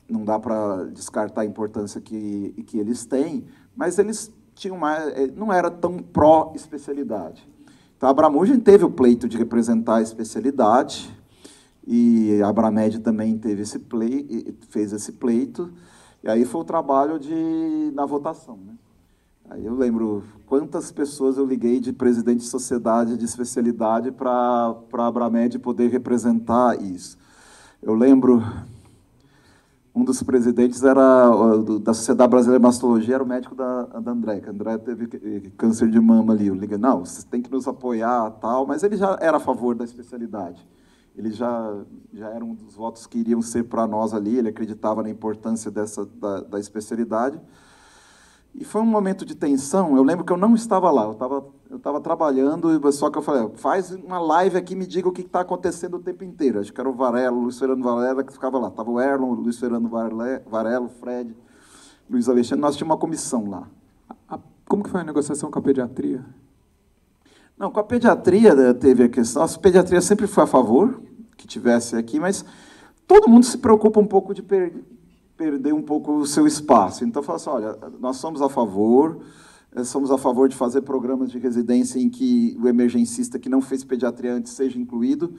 não 0.09 0.23
dá 0.25 0.39
para 0.39 0.85
descartar 0.85 1.41
a 1.41 1.45
importância 1.45 2.01
que, 2.01 2.53
que 2.67 2.77
eles 2.77 3.05
têm, 3.05 3.45
mas 3.75 3.97
eles 3.97 4.31
tinha 4.53 4.73
uma, 4.73 4.97
eh, 4.97 5.31
não 5.35 5.51
era 5.51 5.71
tão 5.71 5.97
pró-especialidade. 5.97 7.47
Então, 7.97 8.07
a 8.07 8.11
Abramugen 8.11 8.59
teve 8.59 8.83
o 8.83 8.91
pleito 8.91 9.27
de 9.27 9.37
representar 9.37 9.97
a 9.97 10.01
especialidade, 10.01 11.09
e 11.85 12.41
a 12.41 12.47
Abramed 12.47 12.99
também 12.99 13.37
teve 13.37 13.61
esse 13.61 13.79
pleito, 13.79 14.67
fez 14.69 14.93
esse 14.93 15.11
pleito, 15.13 15.71
e 16.23 16.29
aí 16.29 16.45
foi 16.45 16.61
o 16.61 16.63
trabalho 16.63 17.19
de, 17.19 17.91
na 17.93 18.05
votação. 18.05 18.57
Né? 18.57 18.73
Aí 19.49 19.65
eu 19.65 19.75
lembro 19.75 20.23
quantas 20.45 20.91
pessoas 20.91 21.37
eu 21.37 21.45
liguei 21.45 21.79
de 21.79 21.91
presidente 21.91 22.39
de 22.39 22.47
sociedade 22.47 23.17
de 23.17 23.25
especialidade 23.25 24.11
para 24.11 24.75
a 24.93 25.07
Abramed 25.07 25.59
poder 25.59 25.89
representar 25.89 26.81
isso. 26.81 27.17
Eu 27.81 27.93
lembro 27.93 28.41
um 29.93 30.03
dos 30.03 30.23
presidentes 30.23 30.81
era 30.83 31.29
da 31.81 31.93
Sociedade 31.93 32.29
Brasileira 32.29 32.59
de 32.59 32.63
Mastologia, 32.63 33.15
era 33.15 33.23
o 33.23 33.27
médico 33.27 33.53
da, 33.53 33.83
da 33.83 34.11
André, 34.11 34.39
que 34.39 34.49
André 34.49 34.77
teve 34.77 35.51
câncer 35.57 35.89
de 35.89 35.99
mama 35.99 36.33
ali. 36.33 36.47
Eu 36.47 36.55
liguei, 36.55 36.77
não, 36.77 37.05
você 37.05 37.23
tem 37.27 37.41
que 37.41 37.51
nos 37.51 37.67
apoiar, 37.67 38.31
tal, 38.41 38.65
mas 38.65 38.81
ele 38.81 38.95
já 38.95 39.17
era 39.21 39.37
a 39.37 39.39
favor 39.39 39.75
da 39.75 39.83
especialidade. 39.83 40.65
Ele 41.15 41.31
já, 41.31 41.75
já 42.11 42.29
era 42.29 42.43
um 42.43 42.55
dos 42.55 42.75
votos 42.75 43.05
que 43.05 43.19
iriam 43.19 43.41
ser 43.41 43.63
para 43.63 43.85
nós 43.85 44.13
ali, 44.13 44.37
ele 44.37 44.49
acreditava 44.49 45.03
na 45.03 45.09
importância 45.09 45.69
dessa, 45.69 46.05
da, 46.05 46.41
da 46.41 46.59
especialidade. 46.59 47.39
E 48.55 48.63
foi 48.63 48.81
um 48.81 48.85
momento 48.85 49.25
de 49.25 49.35
tensão. 49.35 49.95
Eu 49.95 50.03
lembro 50.03 50.23
que 50.23 50.31
eu 50.31 50.37
não 50.37 50.53
estava 50.55 50.89
lá, 50.91 51.05
eu 51.05 51.13
estava 51.13 51.43
eu 51.73 51.77
estava 51.77 51.99
trabalhando, 51.99 52.69
só 52.91 53.09
que 53.09 53.17
eu 53.17 53.21
falei, 53.23 53.49
faz 53.55 53.89
uma 53.89 54.19
live 54.19 54.55
aqui 54.57 54.75
me 54.75 54.85
diga 54.85 55.09
o 55.09 55.11
que 55.11 55.21
está 55.21 55.39
acontecendo 55.39 55.97
o 55.97 55.99
tempo 55.99 56.23
inteiro. 56.23 56.59
Acho 56.59 56.71
que 56.71 56.79
era 56.79 56.87
o 56.87 56.93
Varelo, 56.93 57.37
o 57.37 57.41
Luiz 57.41 57.57
Fernando 57.57 57.81
Varela 57.81 58.23
que 58.23 58.31
ficava 58.31 58.59
lá. 58.59 58.67
Estava 58.67 58.91
o 58.91 59.01
Erlon, 59.01 59.31
o 59.31 59.33
Luiz 59.33 59.57
Fernando 59.57 59.89
Varelo, 59.89 60.85
o 60.85 60.89
Fred, 60.89 61.35
Luiz 62.07 62.29
Alexandre. 62.29 62.61
Nós 62.61 62.75
tínhamos 62.75 62.93
uma 62.93 62.99
comissão 62.99 63.49
lá. 63.49 63.67
Como 64.67 64.83
que 64.83 64.89
foi 64.91 65.01
a 65.01 65.03
negociação 65.03 65.49
com 65.49 65.57
a 65.57 65.61
pediatria? 65.63 66.23
Não, 67.57 67.71
com 67.71 67.79
a 67.79 67.83
pediatria 67.83 68.53
né, 68.55 68.73
teve 68.73 69.03
a 69.03 69.09
questão. 69.09 69.43
A 69.43 69.47
pediatria 69.47 70.01
sempre 70.01 70.27
foi 70.27 70.43
a 70.43 70.47
favor 70.47 71.01
que 71.37 71.47
tivesse 71.47 71.95
aqui, 71.95 72.19
mas 72.19 72.43
todo 73.07 73.29
mundo 73.29 73.45
se 73.45 73.57
preocupa 73.57 73.99
um 73.99 74.07
pouco 74.07 74.33
de 74.33 74.41
per 74.41 74.73
perder 75.35 75.73
um 75.73 75.81
pouco 75.81 76.13
o 76.13 76.27
seu 76.27 76.45
espaço. 76.45 77.03
Então, 77.03 77.23
fala 77.23 77.37
assim, 77.37 77.49
olha, 77.49 77.77
nós 77.99 78.17
somos 78.17 78.41
a 78.41 78.47
favor 78.47 79.19
eh, 79.75 79.83
somos 79.83 80.11
a 80.11 80.17
favor 80.17 80.47
de 80.47 80.55
fazer 80.55 80.81
programas 80.81 81.31
de 81.31 81.39
residência 81.39 81.99
em 81.99 82.09
que 82.09 82.55
o 82.61 82.67
emergencista 82.67 83.39
que 83.39 83.49
não 83.49 83.61
fez 83.61 83.83
pediatria 83.83 84.33
antes 84.33 84.53
seja 84.53 84.79
incluído, 84.79 85.33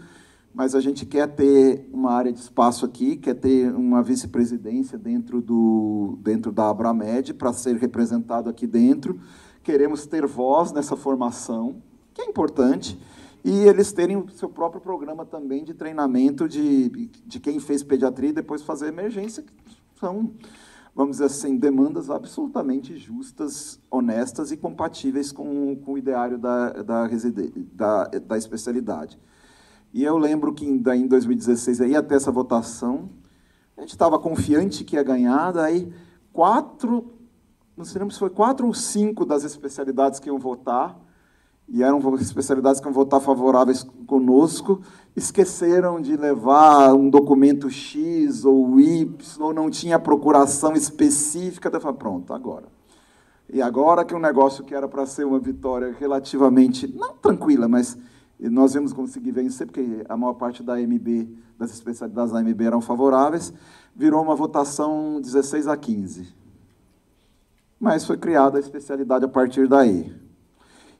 mas 0.52 0.74
a 0.74 0.80
gente 0.80 1.06
quer 1.06 1.28
ter 1.28 1.88
uma 1.92 2.12
área 2.12 2.32
de 2.32 2.38
espaço 2.38 2.84
aqui, 2.84 3.16
quer 3.16 3.34
ter 3.34 3.72
uma 3.72 4.02
vice-presidência 4.02 4.98
dentro, 4.98 5.40
do, 5.40 6.18
dentro 6.20 6.52
da 6.52 6.68
Abramed 6.68 7.34
para 7.34 7.52
ser 7.52 7.76
representado 7.76 8.50
aqui 8.50 8.66
dentro. 8.66 9.20
Queremos 9.62 10.06
ter 10.06 10.26
voz 10.26 10.72
nessa 10.72 10.96
formação, 10.96 11.82
que 12.14 12.22
é 12.22 12.24
importante, 12.24 12.98
e 13.44 13.50
eles 13.68 13.92
terem 13.92 14.16
o 14.16 14.28
seu 14.30 14.48
próprio 14.48 14.80
programa 14.80 15.26
também 15.26 15.64
de 15.64 15.74
treinamento 15.74 16.48
de, 16.48 17.10
de 17.26 17.40
quem 17.40 17.60
fez 17.60 17.82
pediatria 17.82 18.30
e 18.30 18.32
depois 18.32 18.62
fazer 18.62 18.86
emergência, 18.86 19.42
que 19.42 19.52
são 20.00 20.32
vamos 20.94 21.16
dizer 21.16 21.24
assim, 21.24 21.56
demandas 21.56 22.08
absolutamente 22.08 22.96
justas, 22.96 23.80
honestas 23.90 24.52
e 24.52 24.56
compatíveis 24.56 25.32
com, 25.32 25.74
com 25.76 25.94
o 25.94 25.98
ideário 25.98 26.38
da, 26.38 26.70
da, 26.70 27.08
da, 27.72 28.04
da 28.04 28.38
especialidade. 28.38 29.18
E 29.92 30.04
eu 30.04 30.16
lembro 30.16 30.54
que 30.54 30.64
em 30.64 30.78
2016, 30.78 31.80
aí 31.80 31.96
até 31.96 32.14
essa 32.14 32.30
votação, 32.30 33.10
a 33.76 33.80
gente 33.80 33.90
estava 33.90 34.18
confiante 34.18 34.84
que 34.84 34.94
ia 34.94 35.02
ganhar, 35.02 35.52
daí 35.52 35.92
quatro, 36.32 37.12
não 37.76 37.84
sei 37.84 38.00
se 38.10 38.18
foi 38.18 38.30
quatro 38.30 38.66
ou 38.66 38.74
cinco 38.74 39.24
das 39.24 39.42
especialidades 39.42 40.20
que 40.20 40.28
iam 40.28 40.38
votar, 40.38 40.96
e 41.68 41.82
eram 41.82 41.98
especialidades 42.16 42.80
que 42.80 42.86
iam 42.86 42.92
votar 42.92 43.20
favoráveis 43.20 43.84
conosco, 44.06 44.80
esqueceram 45.16 46.00
de 46.00 46.16
levar 46.16 46.92
um 46.94 47.08
documento 47.08 47.70
X 47.70 48.44
ou 48.44 48.78
Y, 48.80 49.16
ou 49.40 49.54
não 49.54 49.70
tinha 49.70 49.98
procuração 49.98 50.74
específica, 50.74 51.70
daí 51.70 51.80
falei, 51.80 51.96
pronto, 51.96 52.32
agora. 52.32 52.66
E 53.48 53.62
agora 53.62 54.04
que 54.04 54.14
um 54.14 54.18
negócio 54.18 54.64
que 54.64 54.74
era 54.74 54.88
para 54.88 55.06
ser 55.06 55.24
uma 55.24 55.38
vitória 55.38 55.94
relativamente, 55.98 56.86
não 56.86 57.14
tranquila, 57.14 57.68
mas 57.68 57.96
nós 58.40 58.74
vamos 58.74 58.92
conseguir 58.92 59.30
vencer, 59.30 59.66
porque 59.66 60.04
a 60.08 60.16
maior 60.16 60.34
parte 60.34 60.62
da 60.62 60.78
MB, 60.78 61.28
das 61.58 61.72
especialidades 61.72 62.32
da 62.32 62.42
MB 62.42 62.60
eram 62.62 62.80
favoráveis, 62.80 63.52
virou 63.94 64.22
uma 64.22 64.34
votação 64.34 65.20
16 65.20 65.68
a 65.68 65.76
15. 65.76 66.34
Mas 67.78 68.04
foi 68.04 68.16
criada 68.16 68.58
a 68.58 68.60
especialidade 68.60 69.24
a 69.24 69.28
partir 69.28 69.68
daí. 69.68 70.23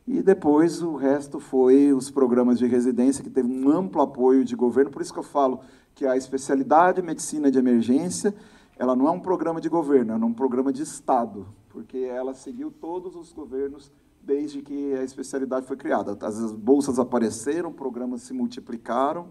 E 0.07 0.23
depois 0.23 0.83
o 0.83 0.97
resto 0.97 1.41
foi 1.41 1.93
os 1.93 2.11
programas 2.11 2.59
de 2.59 2.67
residência, 2.67 3.25
que 3.25 3.31
teve 3.31 3.49
um 3.49 3.71
amplo 3.71 4.03
apoio 4.03 4.45
de 4.45 4.55
governo. 4.55 4.91
Por 4.91 5.01
isso 5.01 5.13
que 5.13 5.19
eu 5.19 5.25
falo 5.25 5.61
que 5.95 6.07
a 6.07 6.17
especialidade 6.17 7.01
de 7.01 7.07
medicina 7.07 7.51
de 7.51 7.59
emergência, 7.59 8.35
ela 8.77 8.95
não 8.95 9.09
é 9.09 9.11
um 9.11 9.21
programa 9.21 9.61
de 9.61 9.69
governo, 9.69 10.13
é 10.13 10.17
um 10.17 10.33
programa 10.33 10.73
de 10.73 10.83
Estado, 10.83 11.47
porque 11.71 11.99
ela 11.99 12.35
seguiu 12.35 12.71
todos 12.71 13.17
os 13.17 13.33
governos 13.33 13.91
desde 14.21 14.61
que 14.61 14.95
a 14.95 15.03
especialidade 15.03 15.67
foi 15.67 15.77
criada. 15.77 16.17
As 16.21 16.53
bolsas 16.53 16.99
apareceram, 16.99 17.73
programas 17.73 18.23
se 18.23 18.35
multiplicaram. 18.35 19.29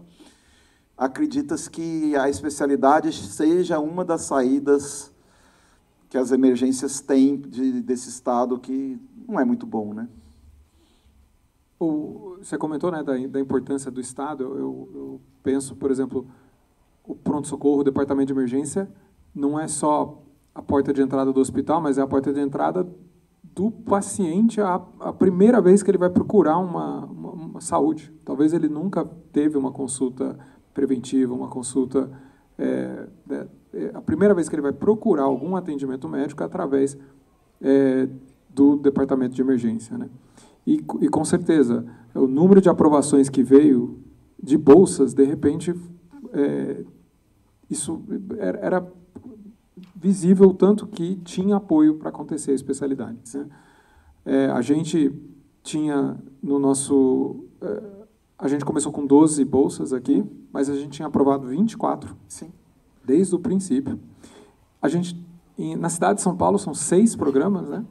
Acredita-se 0.96 1.70
que 1.70 2.16
a 2.16 2.28
especialidade 2.28 3.12
seja 3.12 3.78
uma 3.78 4.04
das 4.04 4.22
saídas 4.22 5.12
que 6.08 6.16
as 6.16 6.30
emergências 6.30 7.00
têm 7.00 7.36
de, 7.36 7.80
desse 7.80 8.08
Estado, 8.08 8.58
que 8.58 8.98
não 9.26 9.38
é 9.38 9.44
muito 9.44 9.66
bom, 9.66 9.92
né? 9.92 10.08
O, 11.78 12.36
você 12.40 12.56
comentou 12.56 12.90
né, 12.90 13.02
da, 13.02 13.14
da 13.26 13.40
importância 13.40 13.90
do 13.90 14.00
Estado. 14.00 14.44
Eu, 14.44 14.88
eu 14.94 15.20
penso, 15.42 15.74
por 15.76 15.90
exemplo, 15.90 16.26
o 17.04 17.14
pronto-socorro, 17.14 17.80
o 17.80 17.84
departamento 17.84 18.28
de 18.28 18.32
emergência, 18.32 18.88
não 19.34 19.58
é 19.58 19.68
só 19.68 20.22
a 20.54 20.62
porta 20.62 20.92
de 20.92 21.02
entrada 21.02 21.32
do 21.32 21.40
hospital, 21.40 21.80
mas 21.80 21.98
é 21.98 22.02
a 22.02 22.06
porta 22.06 22.32
de 22.32 22.40
entrada 22.40 22.86
do 23.54 23.70
paciente 23.70 24.60
a, 24.60 24.80
a 25.00 25.12
primeira 25.12 25.60
vez 25.60 25.82
que 25.82 25.90
ele 25.90 25.98
vai 25.98 26.10
procurar 26.10 26.58
uma, 26.58 27.04
uma, 27.04 27.30
uma, 27.30 27.60
saúde. 27.60 28.12
Talvez 28.24 28.52
ele 28.52 28.68
nunca 28.68 29.04
teve 29.32 29.56
uma 29.56 29.70
consulta 29.70 30.36
preventiva, 30.72 31.32
uma 31.34 31.48
consulta. 31.48 32.10
É, 32.58 33.06
é, 33.30 33.46
é 33.74 33.90
a 33.94 34.00
primeira 34.00 34.34
vez 34.34 34.48
que 34.48 34.54
ele 34.54 34.62
vai 34.62 34.72
procurar 34.72 35.24
algum 35.24 35.56
atendimento 35.56 36.08
médico 36.08 36.42
através 36.42 36.96
é, 37.60 38.08
do 38.48 38.76
departamento 38.76 39.34
de 39.34 39.42
emergência. 39.42 39.96
Né? 39.96 40.08
E, 40.66 40.84
e, 41.00 41.08
com 41.08 41.24
certeza, 41.24 41.84
o 42.14 42.26
número 42.26 42.60
de 42.60 42.68
aprovações 42.68 43.28
que 43.28 43.42
veio 43.42 43.98
de 44.42 44.56
bolsas, 44.56 45.14
de 45.14 45.24
repente, 45.24 45.74
é, 46.32 46.84
isso 47.70 48.02
era, 48.38 48.58
era, 48.58 48.92
visível 49.96 50.52
tanto 50.52 50.86
que 50.86 51.16
tinha 51.16 51.56
apoio 51.56 51.94
para 51.94 52.10
acontecer 52.10 52.50
a 52.50 52.54
especialidade. 52.54 53.18
Né? 53.34 53.48
É, 54.26 54.46
a 54.46 54.60
gente 54.60 55.12
tinha 55.62 56.18
no 56.42 56.58
nosso... 56.58 57.44
É, 57.62 57.82
a 58.38 58.48
gente 58.48 58.64
começou 58.64 58.92
com 58.92 59.06
12 59.06 59.42
bolsas 59.46 59.94
aqui, 59.94 60.22
mas 60.52 60.68
a 60.68 60.74
gente 60.74 60.90
tinha 60.90 61.08
aprovado 61.08 61.46
24, 61.46 62.14
Sim. 62.28 62.52
desde 63.02 63.34
o 63.34 63.38
princípio. 63.38 63.98
A 64.82 64.88
gente, 64.88 65.18
em, 65.56 65.74
na 65.76 65.88
cidade 65.88 66.16
de 66.16 66.22
São 66.22 66.36
Paulo, 66.36 66.58
são 66.58 66.74
seis 66.74 67.16
programas, 67.16 67.68
né? 67.70 67.84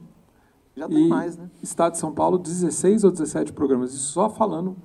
Já 0.76 0.88
tem 0.88 1.08
mais, 1.08 1.36
né? 1.36 1.48
Estado 1.62 1.92
de 1.92 1.98
São 1.98 2.12
Paulo, 2.12 2.38
16 2.38 3.04
ou 3.04 3.10
17 3.10 3.52
programas. 3.52 3.92
Isso 3.92 4.12
só 4.12 4.28
falando 4.28 4.76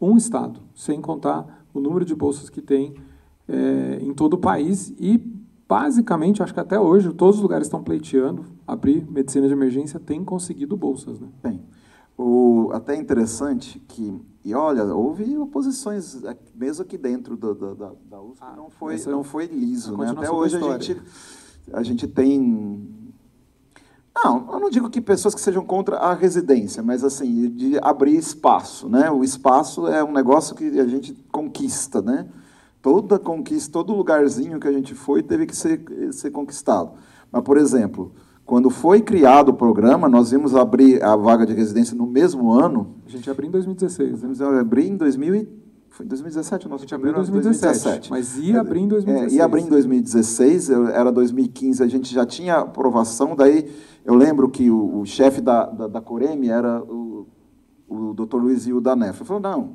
um 0.00 0.16
estado, 0.16 0.60
sem 0.74 1.00
contar 1.00 1.64
o 1.72 1.80
número 1.80 2.04
de 2.04 2.14
bolsas 2.14 2.50
que 2.50 2.60
tem 2.60 2.94
é, 3.48 3.98
em 4.00 4.12
todo 4.12 4.34
o 4.34 4.38
país 4.38 4.92
e 4.98 5.18
basicamente, 5.68 6.42
acho 6.42 6.54
que 6.54 6.60
até 6.60 6.80
hoje 6.80 7.12
todos 7.12 7.36
os 7.36 7.42
lugares 7.42 7.66
estão 7.66 7.82
pleiteando 7.82 8.46
abrir 8.66 9.06
medicina 9.10 9.46
de 9.46 9.52
emergência, 9.52 10.00
tem 10.00 10.24
conseguido 10.24 10.76
bolsas, 10.76 11.20
né? 11.20 11.28
Tem. 11.42 11.62
O, 12.16 12.70
até 12.72 12.96
interessante 12.96 13.78
que, 13.86 14.20
e 14.44 14.52
olha, 14.52 14.84
houve 14.86 15.38
oposições, 15.38 16.20
mesmo 16.52 16.82
aqui 16.82 16.98
dentro 16.98 17.36
do, 17.36 17.54
da, 17.54 17.92
da 18.10 18.20
USP, 18.20 18.38
ah, 18.40 18.54
não, 18.56 18.70
foi, 18.70 18.96
não 19.06 19.22
foi 19.22 19.46
liso. 19.46 19.96
Né? 19.96 20.10
Até 20.10 20.28
hoje 20.28 20.56
a 20.56 20.78
gente, 20.78 21.00
a 21.72 21.82
gente 21.82 22.08
tem. 22.08 22.88
Não, 24.24 24.48
eu 24.52 24.58
não 24.58 24.68
digo 24.70 24.90
que 24.90 25.00
pessoas 25.00 25.34
que 25.34 25.40
sejam 25.40 25.64
contra 25.64 25.96
a 25.96 26.12
residência, 26.12 26.82
mas 26.82 27.04
assim, 27.04 27.50
de 27.50 27.78
abrir 27.80 28.16
espaço. 28.16 28.88
Né? 28.88 29.10
O 29.10 29.22
espaço 29.22 29.86
é 29.86 30.02
um 30.02 30.12
negócio 30.12 30.56
que 30.56 30.80
a 30.80 30.86
gente 30.86 31.14
conquista. 31.30 32.02
Né? 32.02 32.26
Toda 32.82 33.18
conquista, 33.18 33.72
todo 33.72 33.94
lugarzinho 33.94 34.58
que 34.58 34.66
a 34.66 34.72
gente 34.72 34.94
foi 34.94 35.22
teve 35.22 35.46
que 35.46 35.56
ser, 35.56 35.84
ser 36.12 36.30
conquistado. 36.30 36.92
Mas, 37.30 37.42
por 37.42 37.56
exemplo, 37.56 38.12
quando 38.44 38.70
foi 38.70 39.02
criado 39.02 39.50
o 39.50 39.54
programa, 39.54 40.08
nós 40.08 40.30
vimos 40.30 40.56
abrir 40.56 41.02
a 41.02 41.14
vaga 41.14 41.46
de 41.46 41.52
residência 41.52 41.96
no 41.96 42.06
mesmo 42.06 42.50
ano. 42.50 42.94
A 43.06 43.10
gente 43.10 43.30
abriu 43.30 43.48
em 43.48 43.52
2016. 43.52 44.22
Nós 44.22 44.40
abrir 44.40 44.88
em 44.88 44.96
2000 44.96 45.46
foi 45.98 46.06
em 46.06 46.08
2017 46.10 46.66
o 46.66 46.70
nosso 46.70 46.82
a 46.82 46.86
gente 46.86 46.94
abriu 46.94 47.10
em 47.10 47.16
2017, 47.16 47.82
2017. 47.82 48.10
Mas 48.12 48.38
ia 48.38 48.60
abrir 48.60 48.80
em 48.82 48.86
2016. 48.86 49.32
É, 49.32 49.36
ia 49.36 49.44
abrir 49.44 49.62
em 49.62 49.68
2016, 49.68 50.70
era 50.70 51.10
2015, 51.10 51.82
a 51.82 51.88
gente 51.88 52.14
já 52.14 52.24
tinha 52.24 52.58
aprovação, 52.58 53.34
daí 53.34 53.68
eu 54.04 54.14
lembro 54.14 54.48
que 54.48 54.70
o, 54.70 55.00
o 55.00 55.04
chefe 55.04 55.40
da, 55.40 55.66
da, 55.66 55.88
da 55.88 56.00
Coreme 56.00 56.48
era 56.48 56.80
o, 56.84 57.26
o 57.88 58.14
Dr. 58.14 58.36
Luiz 58.36 58.64
Rio 58.64 58.80
da 58.80 58.94
NEF. 58.94 59.18
Ele 59.18 59.26
falou, 59.26 59.42
não, 59.42 59.70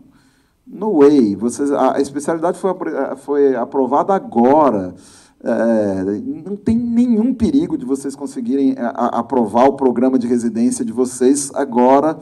no 0.66 1.00
way, 1.00 1.36
vocês, 1.36 1.70
a, 1.74 1.98
a 1.98 2.00
especialidade 2.00 2.58
foi, 2.58 2.72
foi 3.18 3.56
aprovada 3.58 4.14
agora, 4.14 4.96
é, 5.44 6.04
não 6.46 6.56
tem 6.56 6.78
nenhum 6.78 7.34
perigo 7.34 7.78
de 7.78 7.86
vocês 7.86 8.16
conseguirem 8.16 8.78
a, 8.78 8.88
a, 8.92 9.20
aprovar 9.20 9.66
o 9.66 9.74
programa 9.74 10.18
de 10.18 10.26
residência 10.26 10.86
de 10.86 10.94
vocês 10.94 11.52
agora 11.54 12.18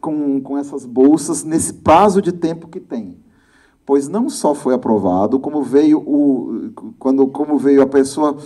com, 0.00 0.40
com 0.40 0.56
essas 0.56 0.86
bolsas 0.86 1.42
nesse 1.42 1.72
prazo 1.74 2.22
de 2.22 2.30
tempo 2.30 2.68
que 2.68 2.78
tem. 2.78 3.21
Pois 3.84 4.08
não 4.08 4.30
só 4.30 4.54
foi 4.54 4.74
aprovado, 4.74 5.40
como 5.40 5.62
veio 5.62 5.98
o 5.98 6.72
quando 6.98 7.26
como 7.26 7.58
veio 7.58 7.82
a 7.82 7.86
pessoa, 7.86 8.36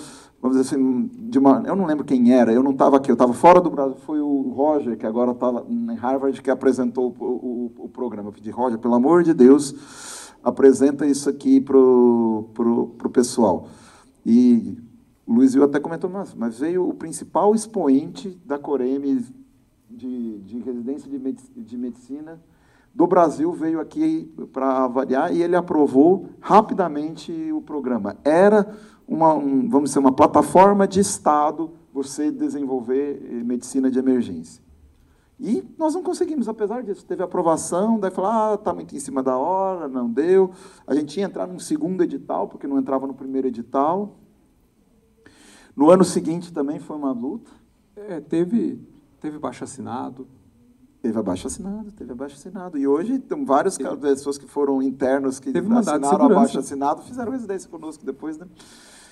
vamos 0.41 0.57
dizer 0.57 0.75
assim, 0.75 1.11
de 1.13 1.39
uma, 1.39 1.63
eu 1.67 1.77
não 1.77 1.85
lembro 1.85 2.05
quem 2.05 2.33
era, 2.33 2.53
eu 2.53 2.63
não 2.63 2.71
estava 2.71 2.97
aqui, 2.97 3.11
eu 3.11 3.15
estava 3.15 3.35
fora 3.35 3.61
do 3.61 3.69
Brasil, 3.69 3.97
foi 4.07 4.21
o 4.21 4.51
Roger 4.51 4.97
que 4.97 5.07
agora 5.07 5.33
está 5.33 5.63
em 5.69 5.95
Harvard 5.95 6.41
que 6.41 6.51
apresentou 6.51 7.15
o, 7.19 7.25
o, 7.25 7.73
o 7.85 7.89
programa. 7.89 8.29
Eu 8.29 8.33
pedi 8.33 8.51
Roger, 8.51 8.79
pelo 8.79 8.95
amor 8.95 9.23
de 9.23 9.35
Deus, 9.35 9.75
apresenta 10.43 11.07
isso 11.07 11.29
aqui 11.29 11.61
para 11.61 11.77
o 11.77 12.49
pro, 12.55 12.87
pro 12.97 13.11
pessoal. 13.11 13.69
E 14.25 14.79
Luiz 15.29 15.55
Will 15.55 15.65
até 15.65 15.79
comentou, 15.79 16.09
mas, 16.09 16.35
mas 16.35 16.59
veio 16.59 16.89
o 16.89 16.95
principal 16.95 17.55
expoente 17.55 18.41
da 18.45 18.59
Coreme 18.59 19.23
de, 19.91 20.39
de 20.39 20.59
residência 20.61 21.11
de, 21.11 21.19
de 21.63 21.77
medicina 21.77 22.41
do 22.97 23.07
Brasil 23.07 23.53
veio 23.53 23.79
aqui 23.79 24.33
para 24.55 24.85
avaliar 24.85 25.31
e 25.31 25.43
ele 25.43 25.55
aprovou 25.55 26.31
rapidamente 26.41 27.31
o 27.53 27.61
programa. 27.61 28.17
Era 28.25 28.75
uma, 29.07 29.35
um, 29.35 29.69
vamos 29.69 29.91
dizer, 29.91 29.99
uma 29.99 30.13
plataforma 30.13 30.89
de 30.89 31.01
Estado 31.01 31.71
você 31.93 32.31
desenvolver 32.31 33.23
eh, 33.23 33.45
medicina 33.45 33.91
de 33.91 33.99
emergência. 33.99 34.65
E 35.39 35.63
nós 35.77 35.95
não 35.95 36.03
conseguimos, 36.03 36.49
apesar 36.49 36.83
disso. 36.83 37.05
Teve 37.05 37.23
aprovação, 37.23 38.01
daí 38.01 38.11
falou, 38.11 38.31
ah, 38.31 38.55
está 38.55 38.73
muito 38.73 38.97
em 38.97 38.99
cima 38.99 39.23
da 39.23 39.37
hora, 39.37 39.89
não 39.89 40.11
deu. 40.11 40.51
A 40.87 40.95
gente 40.95 41.21
ia 41.21 41.27
entrar 41.27 41.47
num 41.47 41.59
segundo 41.59 42.03
edital, 42.03 42.49
porque 42.49 42.67
não 42.67 42.79
entrava 42.79 43.07
no 43.07 43.13
primeiro 43.13 43.47
edital. 43.47 44.17
No 45.77 45.91
ano 45.91 46.03
seguinte 46.03 46.51
também 46.51 46.79
foi 46.79 46.97
uma 46.97 47.13
luta. 47.13 47.51
É, 47.95 48.21
teve, 48.21 48.81
teve 49.21 49.39
baixo 49.39 49.65
assinado. 49.65 50.27
Teve 51.07 51.21
abaixo 51.21 51.47
assinado, 51.47 51.93
teve 51.93 52.11
abaixo 52.11 52.35
assinado. 52.35 52.77
E 52.77 52.85
hoje 52.85 53.21
tem 53.21 53.45
várias 53.45 53.77
teve. 53.77 53.97
pessoas 53.97 54.37
que 54.37 54.47
foram 54.47 54.83
internos 54.83 55.39
que 55.39 55.53
teve 55.53 55.73
assinaram 55.73 56.27
abaixo 56.27 56.59
assinado, 56.59 57.03
fizeram 57.03 57.31
residência 57.31 57.71
conosco 57.71 58.05
depois, 58.05 58.37
né? 58.37 58.47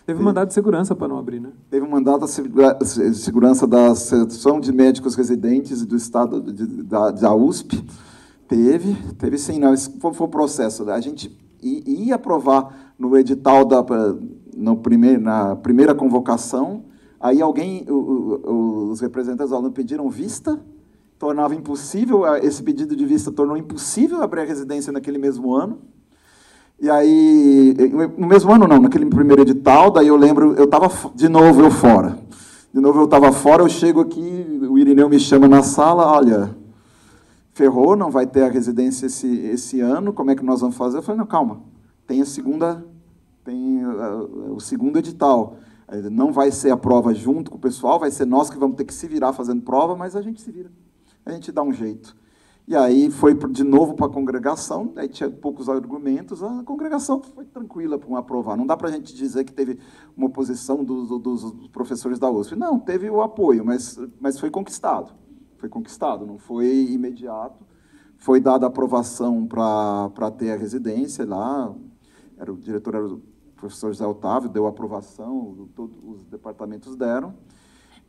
Teve 0.04 0.20
um 0.20 0.24
mandado 0.24 0.48
de 0.48 0.54
segurança 0.54 0.94
para 0.96 1.06
não 1.06 1.16
abrir, 1.16 1.40
né? 1.40 1.52
Teve 1.70 1.86
um 1.86 1.88
mandado 1.88 2.26
de 2.26 3.14
segurança 3.14 3.64
da 3.64 3.92
Associação 3.92 4.58
de 4.58 4.72
Médicos 4.72 5.14
Residentes 5.14 5.86
do 5.86 5.94
Estado 5.94 6.40
de, 6.40 6.82
da, 6.82 7.12
da 7.12 7.32
USP. 7.32 7.86
Teve, 8.48 8.94
teve 9.14 9.38
sim, 9.38 9.60
não, 9.60 9.72
esse 9.72 9.96
foi, 9.98 10.12
foi 10.12 10.26
o 10.26 10.30
processo. 10.30 10.90
A 10.90 11.00
gente 11.00 11.30
ia 11.62 12.16
aprovar 12.16 12.94
no 12.98 13.16
edital 13.16 13.64
da 13.64 13.82
no 14.56 14.76
primeir, 14.78 15.20
na 15.20 15.54
primeira 15.54 15.94
convocação, 15.94 16.84
aí 17.20 17.40
alguém, 17.40 17.86
os 17.88 19.00
representantes 19.00 19.50
do 19.50 19.56
aluno 19.56 19.72
pediram 19.72 20.08
vista, 20.10 20.60
tornava 21.24 21.54
impossível, 21.54 22.26
esse 22.36 22.62
pedido 22.62 22.94
de 22.94 23.06
vista 23.06 23.32
tornou 23.32 23.56
impossível 23.56 24.22
abrir 24.22 24.42
a 24.42 24.44
residência 24.44 24.92
naquele 24.92 25.16
mesmo 25.16 25.54
ano. 25.54 25.78
E 26.78 26.90
aí, 26.90 27.74
no 28.18 28.26
mesmo 28.26 28.52
ano 28.52 28.68
não, 28.68 28.78
naquele 28.78 29.06
primeiro 29.06 29.40
edital, 29.40 29.90
daí 29.90 30.08
eu 30.08 30.16
lembro, 30.16 30.52
eu 30.52 30.64
estava 30.64 30.90
de 31.14 31.26
novo 31.30 31.62
eu 31.62 31.70
fora. 31.70 32.18
De 32.74 32.78
novo 32.78 33.00
eu 33.00 33.04
estava 33.06 33.32
fora, 33.32 33.62
eu 33.62 33.70
chego 33.70 34.02
aqui, 34.02 34.60
o 34.68 34.78
Irineu 34.78 35.08
me 35.08 35.18
chama 35.18 35.48
na 35.48 35.62
sala, 35.62 36.12
olha, 36.12 36.54
ferrou, 37.54 37.96
não 37.96 38.10
vai 38.10 38.26
ter 38.26 38.42
a 38.42 38.50
residência 38.50 39.06
esse, 39.06 39.26
esse 39.46 39.80
ano, 39.80 40.12
como 40.12 40.30
é 40.30 40.34
que 40.34 40.44
nós 40.44 40.60
vamos 40.60 40.76
fazer? 40.76 40.98
Eu 40.98 41.02
falei, 41.02 41.20
não, 41.20 41.26
calma, 41.26 41.62
tem 42.06 42.20
a 42.20 42.26
segunda, 42.26 42.84
tem 43.42 43.80
o 44.50 44.60
segundo 44.60 44.98
edital. 44.98 45.56
Não 46.12 46.32
vai 46.32 46.50
ser 46.50 46.70
a 46.70 46.76
prova 46.76 47.14
junto 47.14 47.50
com 47.50 47.56
o 47.56 47.60
pessoal, 47.60 47.98
vai 47.98 48.10
ser 48.10 48.26
nós 48.26 48.50
que 48.50 48.58
vamos 48.58 48.76
ter 48.76 48.84
que 48.84 48.92
se 48.92 49.06
virar 49.06 49.32
fazendo 49.32 49.62
prova, 49.62 49.96
mas 49.96 50.14
a 50.14 50.20
gente 50.20 50.42
se 50.42 50.52
vira. 50.52 50.70
A 51.24 51.32
gente 51.32 51.50
dá 51.50 51.62
um 51.62 51.72
jeito. 51.72 52.16
E 52.66 52.74
aí 52.74 53.10
foi 53.10 53.34
de 53.50 53.62
novo 53.62 53.94
para 53.94 54.06
a 54.06 54.08
congregação, 54.08 54.94
aí 54.96 55.06
tinha 55.06 55.28
poucos 55.30 55.68
argumentos, 55.68 56.42
a 56.42 56.62
congregação 56.62 57.20
foi 57.20 57.44
tranquila 57.44 57.98
para 57.98 58.18
aprovar. 58.18 58.56
Não 58.56 58.66
dá 58.66 58.74
para 58.74 58.88
a 58.88 58.90
gente 58.90 59.14
dizer 59.14 59.44
que 59.44 59.52
teve 59.52 59.78
uma 60.16 60.28
oposição 60.28 60.82
dos, 60.82 61.08
dos, 61.20 61.68
professores 61.68 62.18
da 62.18 62.30
USP. 62.30 62.56
Não, 62.56 62.78
teve 62.80 63.10
o 63.10 63.20
apoio, 63.20 63.64
mas, 63.66 63.98
mas 64.18 64.40
foi 64.40 64.50
conquistado. 64.50 65.12
Foi 65.58 65.68
conquistado, 65.68 66.26
não 66.26 66.38
foi 66.38 66.86
imediato. 66.90 67.66
Foi 68.16 68.40
dada 68.40 68.66
aprovação 68.66 69.46
para 69.46 70.30
ter 70.30 70.52
a 70.52 70.56
residência 70.56 71.26
lá. 71.26 71.74
Era, 72.38 72.50
o 72.50 72.56
diretor 72.56 72.94
era 72.94 73.06
o 73.06 73.20
professor 73.56 73.92
José 73.92 74.06
Otávio, 74.06 74.48
deu 74.48 74.66
aprovação, 74.66 75.68
todos 75.74 75.96
os 76.02 76.24
departamentos 76.24 76.96
deram. 76.96 77.34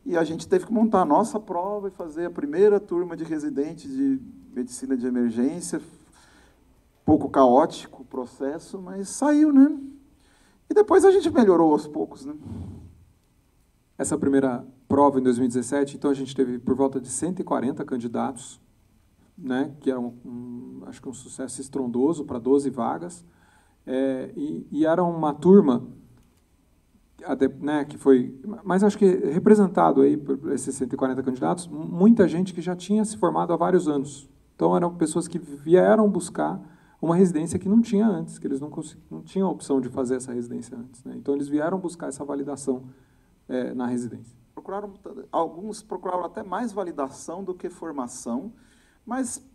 E 0.06 0.16
a 0.16 0.22
gente 0.22 0.46
teve 0.46 0.64
que 0.64 0.72
montar 0.72 1.02
a 1.02 1.04
nossa 1.04 1.40
prova 1.40 1.88
e 1.88 1.90
fazer 1.90 2.26
a 2.26 2.30
primeira 2.30 2.78
turma 2.78 3.16
de 3.16 3.24
residentes 3.24 3.90
de 3.90 4.20
medicina 4.54 4.96
de 4.96 5.04
emergência. 5.04 5.82
Pouco 7.04 7.28
caótico 7.28 8.02
o 8.02 8.04
processo, 8.04 8.80
mas 8.80 9.08
saiu, 9.08 9.52
né? 9.52 9.76
E 10.70 10.74
depois 10.74 11.04
a 11.04 11.10
gente 11.10 11.28
melhorou 11.28 11.72
aos 11.72 11.88
poucos, 11.88 12.24
né? 12.24 12.34
Essa 13.98 14.16
primeira 14.16 14.64
prova 14.86 15.18
em 15.18 15.24
2017, 15.24 15.96
então 15.96 16.08
a 16.08 16.14
gente 16.14 16.36
teve 16.36 16.60
por 16.60 16.76
volta 16.76 17.00
de 17.00 17.08
140 17.08 17.84
candidatos, 17.84 18.60
né, 19.36 19.74
que 19.80 19.90
era 19.90 19.98
um, 19.98 20.14
um 20.24 20.82
acho 20.86 21.02
que 21.02 21.08
um 21.08 21.14
sucesso 21.14 21.60
estrondoso 21.60 22.24
para 22.24 22.38
12 22.38 22.70
vagas, 22.70 23.24
é, 23.84 24.30
e, 24.36 24.66
e 24.70 24.86
era 24.86 25.02
uma 25.02 25.34
turma 25.34 25.84
né, 27.60 27.84
que 27.84 27.96
foi, 27.96 28.38
mas 28.62 28.84
acho 28.84 28.98
que 28.98 29.06
representado 29.06 30.02
aí 30.02 30.16
por 30.16 30.52
esses 30.52 30.74
140 30.74 31.22
candidatos, 31.22 31.66
muita 31.66 32.28
gente 32.28 32.52
que 32.52 32.60
já 32.60 32.76
tinha 32.76 33.04
se 33.04 33.16
formado 33.16 33.52
há 33.52 33.56
vários 33.56 33.88
anos. 33.88 34.28
Então 34.54 34.76
eram 34.76 34.94
pessoas 34.94 35.26
que 35.26 35.38
vieram 35.38 36.08
buscar 36.10 36.60
uma 37.00 37.14
residência 37.14 37.58
que 37.58 37.68
não 37.68 37.80
tinha 37.80 38.06
antes, 38.06 38.38
que 38.38 38.46
eles 38.46 38.60
não, 38.60 38.70
não 39.10 39.22
tinham 39.22 39.48
a 39.48 39.50
opção 39.50 39.80
de 39.80 39.88
fazer 39.88 40.16
essa 40.16 40.32
residência 40.32 40.76
antes. 40.76 41.04
Né? 41.04 41.14
Então 41.16 41.34
eles 41.34 41.48
vieram 41.48 41.78
buscar 41.78 42.08
essa 42.08 42.24
validação 42.24 42.84
é, 43.48 43.74
na 43.74 43.86
residência. 43.86 44.36
Procuraram, 44.54 44.92
alguns 45.30 45.82
procuraram 45.82 46.24
até 46.24 46.42
mais 46.42 46.72
validação 46.72 47.44
do 47.44 47.54
que 47.54 47.68
formação, 47.68 48.52
mas 49.04 49.46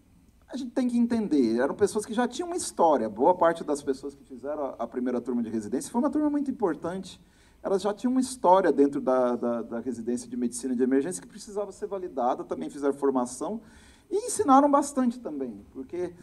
a 0.47 0.57
gente 0.57 0.71
tem 0.71 0.87
que 0.87 0.97
entender, 0.97 1.59
eram 1.59 1.73
pessoas 1.73 2.05
que 2.05 2.13
já 2.13 2.27
tinham 2.27 2.47
uma 2.47 2.57
história. 2.57 3.09
Boa 3.09 3.33
parte 3.35 3.63
das 3.63 3.81
pessoas 3.81 4.13
que 4.13 4.23
fizeram 4.23 4.75
a 4.77 4.85
primeira 4.85 5.19
turma 5.19 5.41
de 5.41 5.49
residência 5.49 5.91
foi 5.91 5.99
uma 5.99 6.09
turma 6.09 6.29
muito 6.29 6.51
importante 6.51 7.19
elas 7.63 7.81
já 7.81 7.93
tinham 7.93 8.11
uma 8.11 8.21
história 8.21 8.71
dentro 8.71 8.99
da, 8.99 9.35
da, 9.35 9.61
da, 9.61 9.79
residência 9.79 10.27
de 10.27 10.35
medicina 10.35 10.75
de 10.75 10.81
emergência 10.81 11.21
que 11.21 11.27
precisava 11.27 11.71
ser 11.71 11.87
validada, 11.87 12.43
também 12.43 12.69
fizeram 12.69 12.93
formação 12.93 13.61
e 14.09 14.25
ensinaram 14.25 14.69
bastante 14.69 15.19
também, 15.19 15.63
porque 15.71 16.13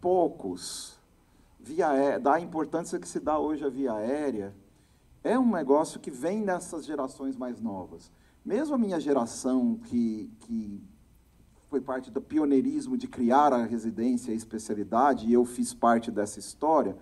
poucos, 0.00 0.98
via 1.60 1.88
aérea, 1.88 2.20
da 2.20 2.40
importância 2.40 2.98
que 2.98 3.08
se 3.08 3.20
dá 3.20 3.38
hoje 3.38 3.64
à 3.64 3.68
via 3.68 3.92
aérea, 3.92 4.54
é 5.22 5.38
um 5.38 5.50
negócio 5.50 6.00
que 6.00 6.10
vem 6.10 6.44
dessas 6.44 6.84
gerações 6.84 7.36
mais 7.36 7.60
novas. 7.60 8.10
Mesmo 8.44 8.74
a 8.74 8.78
minha 8.78 8.98
geração, 8.98 9.76
que, 9.84 10.30
que 10.40 10.80
foi 11.66 11.80
parte 11.80 12.10
do 12.10 12.20
pioneirismo 12.20 12.96
de 12.96 13.06
criar 13.06 13.52
a 13.52 13.64
residência 13.64 14.32
a 14.32 14.36
especialidade, 14.36 15.26
e 15.26 15.32
eu 15.32 15.44
fiz 15.44 15.74
parte 15.74 16.10
dessa 16.10 16.38
história, 16.38 16.96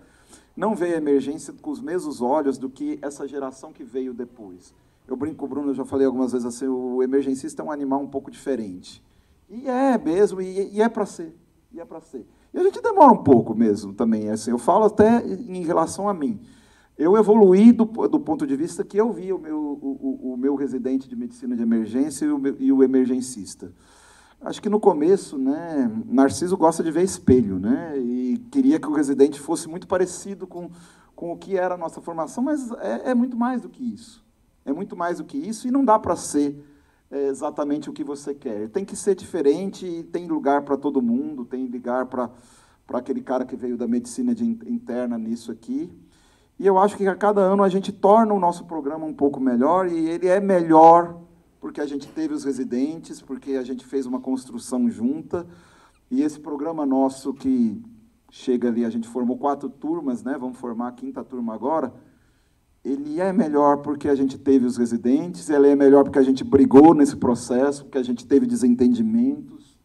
não 0.57 0.75
vê 0.75 0.95
a 0.95 0.97
emergência 0.97 1.53
com 1.61 1.69
os 1.69 1.79
mesmos 1.79 2.19
olhos 2.19 2.57
do 2.57 2.67
que 2.67 2.97
essa 2.99 3.27
geração 3.27 3.71
que 3.71 3.83
veio 3.83 4.11
depois. 4.11 4.73
Eu 5.07 5.15
brinco 5.15 5.45
o 5.45 5.47
Bruno, 5.47 5.69
eu 5.69 5.75
já 5.75 5.85
falei 5.85 6.07
algumas 6.07 6.31
vezes 6.31 6.47
assim, 6.47 6.67
o 6.67 7.03
emergencista 7.03 7.61
é 7.61 7.65
um 7.65 7.71
animal 7.71 8.01
um 8.01 8.07
pouco 8.07 8.31
diferente. 8.31 9.01
E 9.47 9.69
é 9.69 9.95
mesmo, 9.99 10.41
e, 10.41 10.73
e 10.73 10.81
é 10.81 10.89
para 10.89 11.05
ser. 11.05 11.33
E 11.71 11.79
é 11.79 11.85
para 11.85 12.01
ser. 12.01 12.25
E 12.51 12.57
a 12.57 12.63
gente 12.63 12.81
demora 12.81 13.13
um 13.13 13.23
pouco 13.23 13.53
mesmo 13.53 13.93
também. 13.93 14.29
Assim, 14.29 14.49
eu 14.49 14.57
falo 14.57 14.85
até 14.85 15.23
em 15.25 15.63
relação 15.63 16.09
a 16.09 16.13
mim. 16.13 16.39
Eu 16.97 17.15
evoluí 17.15 17.71
do, 17.71 17.85
do 17.85 18.19
ponto 18.19 18.47
de 18.47 18.55
vista 18.55 18.83
que 18.83 18.97
eu 18.97 19.13
vi 19.13 19.31
o 19.31 19.37
meu, 19.37 19.59
o, 19.59 20.33
o 20.33 20.37
meu 20.37 20.55
residente 20.55 21.07
de 21.07 21.15
medicina 21.15 21.55
de 21.55 21.61
emergência 21.61 22.25
e 22.25 22.29
o, 22.29 22.41
e 22.59 22.71
o 22.71 22.83
emergencista. 22.83 23.71
Acho 24.39 24.61
que 24.61 24.69
no 24.69 24.79
começo, 24.79 25.37
né, 25.37 25.91
Narciso 26.05 26.55
gosta 26.55 26.83
de 26.83 26.91
ver 26.91 27.03
espelho, 27.03 27.59
né, 27.59 27.97
e 27.97 28.37
queria 28.51 28.79
que 28.79 28.87
o 28.87 28.93
residente 28.93 29.39
fosse 29.39 29.67
muito 29.67 29.87
parecido 29.87 30.45
com, 30.45 30.69
com 31.15 31.31
o 31.31 31.37
que 31.37 31.57
era 31.57 31.73
a 31.73 31.77
nossa 31.77 31.99
formação, 32.01 32.43
mas 32.43 32.71
é, 32.73 33.11
é 33.11 33.15
muito 33.15 33.35
mais 33.35 33.63
do 33.63 33.69
que 33.69 33.83
isso. 33.83 34.23
É 34.63 34.71
muito 34.71 34.95
mais 34.95 35.17
do 35.17 35.23
que 35.23 35.37
isso 35.37 35.67
e 35.67 35.71
não 35.71 35.83
dá 35.83 35.97
para 35.97 36.15
ser 36.15 36.63
é, 37.09 37.27
exatamente 37.27 37.89
o 37.89 37.93
que 37.93 38.03
você 38.03 38.33
quer. 38.33 38.69
Tem 38.69 38.85
que 38.85 38.95
ser 38.95 39.15
diferente, 39.15 40.03
tem 40.11 40.27
lugar 40.27 40.61
para 40.63 40.77
todo 40.77 41.01
mundo, 41.01 41.45
tem 41.45 41.65
lugar 41.65 42.05
para 42.05 42.29
aquele 42.93 43.21
cara 43.21 43.45
que 43.45 43.55
veio 43.55 43.77
da 43.77 43.87
medicina 43.87 44.35
de 44.35 44.45
interna 44.45 45.17
nisso 45.17 45.51
aqui. 45.51 45.89
E 46.59 46.65
eu 46.65 46.77
acho 46.77 46.97
que 46.97 47.07
a 47.07 47.15
cada 47.15 47.41
ano 47.41 47.63
a 47.63 47.69
gente 47.69 47.91
torna 47.91 48.33
o 48.33 48.39
nosso 48.39 48.65
programa 48.65 49.05
um 49.05 49.13
pouco 49.13 49.39
melhor 49.39 49.87
e 49.87 50.09
ele 50.09 50.27
é 50.27 50.39
melhor 50.39 51.26
porque 51.59 51.81
a 51.81 51.85
gente 51.85 52.07
teve 52.07 52.33
os 52.33 52.43
residentes, 52.43 53.21
porque 53.21 53.51
a 53.51 53.63
gente 53.63 53.85
fez 53.85 54.05
uma 54.05 54.19
construção 54.19 54.89
junta. 54.89 55.47
E 56.09 56.21
esse 56.21 56.39
programa 56.39 56.85
nosso 56.85 57.33
que 57.33 57.81
chega 58.29 58.67
ali, 58.67 58.85
a 58.85 58.89
gente 58.89 59.07
formou 59.07 59.37
quatro 59.37 59.69
turmas, 59.69 60.23
né? 60.23 60.37
Vamos 60.39 60.57
formar 60.57 60.89
a 60.89 60.91
quinta 60.91 61.23
turma 61.23 61.53
agora 61.53 61.93
ele 62.87 63.19
é 63.19 63.33
melhor 63.33 63.77
porque 63.77 64.07
a 64.07 64.15
gente 64.15 64.37
teve 64.37 64.65
os 64.65 64.77
residentes, 64.77 65.49
ele 65.49 65.67
é 65.67 65.75
melhor 65.75 66.03
porque 66.03 66.19
a 66.19 66.23
gente 66.23 66.43
brigou 66.43 66.93
nesse 66.93 67.17
processo, 67.17 67.83
porque 67.83 67.97
a 67.97 68.03
gente 68.03 68.25
teve 68.25 68.45
desentendimentos, 68.45 69.77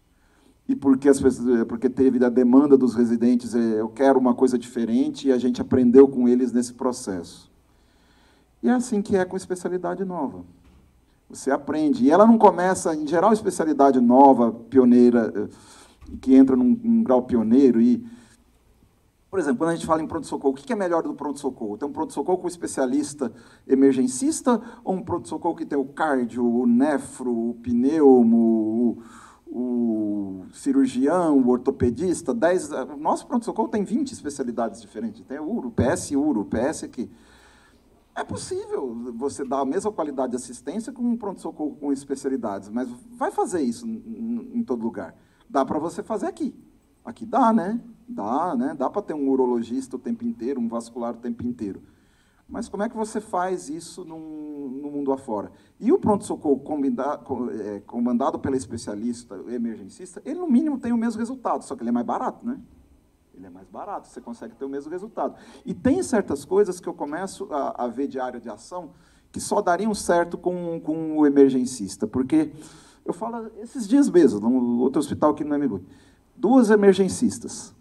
e 0.68 0.76
porque, 0.76 1.08
as 1.08 1.20
pessoas, 1.20 1.64
porque 1.64 1.90
teve 1.90 2.24
a 2.24 2.28
demanda 2.28 2.78
dos 2.78 2.94
residentes, 2.94 3.54
é, 3.54 3.80
eu 3.80 3.88
quero 3.88 4.18
uma 4.18 4.34
coisa 4.34 4.56
diferente, 4.56 5.28
e 5.28 5.32
a 5.32 5.38
gente 5.38 5.60
aprendeu 5.60 6.06
com 6.06 6.28
eles 6.28 6.52
nesse 6.52 6.74
processo. 6.74 7.50
E 8.62 8.68
é 8.68 8.72
assim 8.72 9.02
que 9.02 9.16
é 9.16 9.24
com 9.24 9.36
especialidade 9.36 10.04
nova. 10.04 10.44
Você 11.28 11.50
aprende. 11.50 12.04
E 12.04 12.10
ela 12.10 12.26
não 12.26 12.36
começa, 12.36 12.94
em 12.94 13.06
geral, 13.06 13.32
especialidade 13.32 14.00
nova, 14.00 14.52
pioneira, 14.52 15.32
eh, 15.34 15.48
que 16.20 16.34
entra 16.34 16.54
num, 16.56 16.78
num 16.82 17.02
grau 17.02 17.22
pioneiro 17.22 17.80
e 17.80 18.04
por 19.32 19.38
exemplo, 19.38 19.60
quando 19.60 19.70
a 19.70 19.74
gente 19.74 19.86
fala 19.86 20.02
em 20.02 20.06
pronto-socorro, 20.06 20.52
o 20.52 20.56
que 20.58 20.70
é 20.70 20.76
melhor 20.76 21.02
do 21.02 21.14
pronto-socorro? 21.14 21.78
Tem 21.78 21.88
um 21.88 21.92
pronto-socorro 21.92 22.36
com 22.36 22.46
especialista 22.46 23.32
emergencista 23.66 24.60
ou 24.84 24.96
um 24.96 25.02
pronto-socorro 25.02 25.56
que 25.56 25.64
tem 25.64 25.78
o 25.78 25.86
cardio, 25.86 26.44
o 26.44 26.66
nefro, 26.66 27.32
o 27.32 27.54
pneumo, 27.54 29.02
o, 29.46 29.58
o 29.58 30.44
cirurgião, 30.52 31.38
o 31.38 31.48
ortopedista? 31.48 32.34
Dez, 32.34 32.68
nosso 32.98 33.26
pronto-socorro 33.26 33.68
tem 33.68 33.84
20 33.84 34.12
especialidades 34.12 34.82
diferentes. 34.82 35.22
Tem 35.22 35.40
uro, 35.40 35.70
PS 35.70 36.10
uro, 36.10 36.44
PS 36.44 36.84
aqui. 36.84 37.10
É 38.14 38.22
possível 38.22 38.94
você 39.14 39.44
dar 39.44 39.60
a 39.60 39.64
mesma 39.64 39.90
qualidade 39.90 40.30
de 40.30 40.36
assistência 40.36 40.92
com 40.92 41.02
um 41.02 41.16
pronto-socorro 41.16 41.76
com 41.76 41.92
especialidades, 41.92 42.68
mas 42.68 42.88
vai 43.12 43.30
fazer 43.30 43.62
isso 43.62 43.86
em 43.86 44.62
todo 44.62 44.82
lugar. 44.82 45.14
Dá 45.48 45.64
para 45.64 45.78
você 45.78 46.02
fazer 46.02 46.26
aqui. 46.26 46.54
Aqui 47.04 47.24
dá, 47.24 47.52
né? 47.52 47.80
Dá, 48.06 48.54
né? 48.54 48.74
Dá 48.78 48.90
para 48.90 49.02
ter 49.02 49.14
um 49.14 49.28
urologista 49.28 49.96
o 49.96 49.98
tempo 49.98 50.24
inteiro, 50.24 50.60
um 50.60 50.68
vascular 50.68 51.14
o 51.14 51.18
tempo 51.18 51.44
inteiro. 51.46 51.82
Mas 52.48 52.68
como 52.68 52.82
é 52.82 52.88
que 52.88 52.96
você 52.96 53.18
faz 53.18 53.70
isso 53.70 54.04
no, 54.04 54.18
no 54.68 54.90
mundo 54.90 55.10
afora? 55.10 55.50
E 55.80 55.90
o 55.90 55.98
pronto-socorro 55.98 56.62
é, 57.50 57.80
comandado 57.80 58.38
pela 58.38 58.56
especialista 58.56 59.36
emergencista, 59.48 60.20
ele 60.22 60.38
no 60.38 60.46
mínimo 60.46 60.78
tem 60.78 60.92
o 60.92 60.98
mesmo 60.98 61.18
resultado, 61.18 61.64
só 61.64 61.74
que 61.74 61.82
ele 61.82 61.88
é 61.88 61.92
mais 61.92 62.04
barato, 62.04 62.44
né? 62.44 62.60
Ele 63.34 63.46
é 63.46 63.50
mais 63.50 63.68
barato, 63.68 64.08
você 64.08 64.20
consegue 64.20 64.54
ter 64.54 64.64
o 64.64 64.68
mesmo 64.68 64.90
resultado. 64.90 65.34
E 65.64 65.72
tem 65.72 66.02
certas 66.02 66.44
coisas 66.44 66.80
que 66.80 66.88
eu 66.88 66.94
começo 66.94 67.48
a, 67.50 67.84
a 67.84 67.88
ver 67.88 68.06
de 68.06 68.20
área 68.20 68.40
de 68.40 68.48
ação 68.48 68.90
que 69.32 69.40
só 69.40 69.62
dariam 69.62 69.94
certo 69.94 70.36
com, 70.36 70.78
com 70.80 71.18
o 71.18 71.26
emergencista, 71.26 72.06
porque 72.06 72.52
eu 73.04 73.14
falo 73.14 73.50
esses 73.60 73.88
dias 73.88 74.10
mesmo, 74.10 74.38
no 74.38 74.80
outro 74.80 75.00
hospital 75.00 75.34
que 75.34 75.42
não 75.42 75.56
é 75.56 75.58
Miguel, 75.58 75.80
duas 76.36 76.70
emergencistas, 76.70 77.74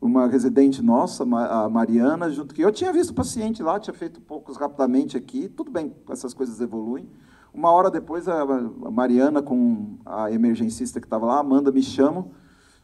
uma 0.00 0.26
residente 0.28 0.82
nossa, 0.82 1.24
a 1.24 1.68
Mariana, 1.68 2.30
junto 2.30 2.54
que 2.54 2.62
eu 2.62 2.70
tinha 2.70 2.92
visto 2.92 3.10
o 3.10 3.14
paciente 3.14 3.62
lá, 3.62 3.80
tinha 3.80 3.94
feito 3.94 4.20
poucos 4.20 4.56
rapidamente 4.56 5.16
aqui, 5.16 5.48
tudo 5.48 5.70
bem, 5.70 5.96
essas 6.08 6.34
coisas 6.34 6.60
evoluem. 6.60 7.08
Uma 7.52 7.72
hora 7.72 7.90
depois, 7.90 8.28
a 8.28 8.44
Mariana, 8.92 9.42
com 9.42 9.96
a 10.04 10.30
emergencista 10.30 11.00
que 11.00 11.06
estava 11.06 11.26
lá, 11.26 11.38
Amanda, 11.40 11.72
me 11.72 11.82
chamam, 11.82 12.30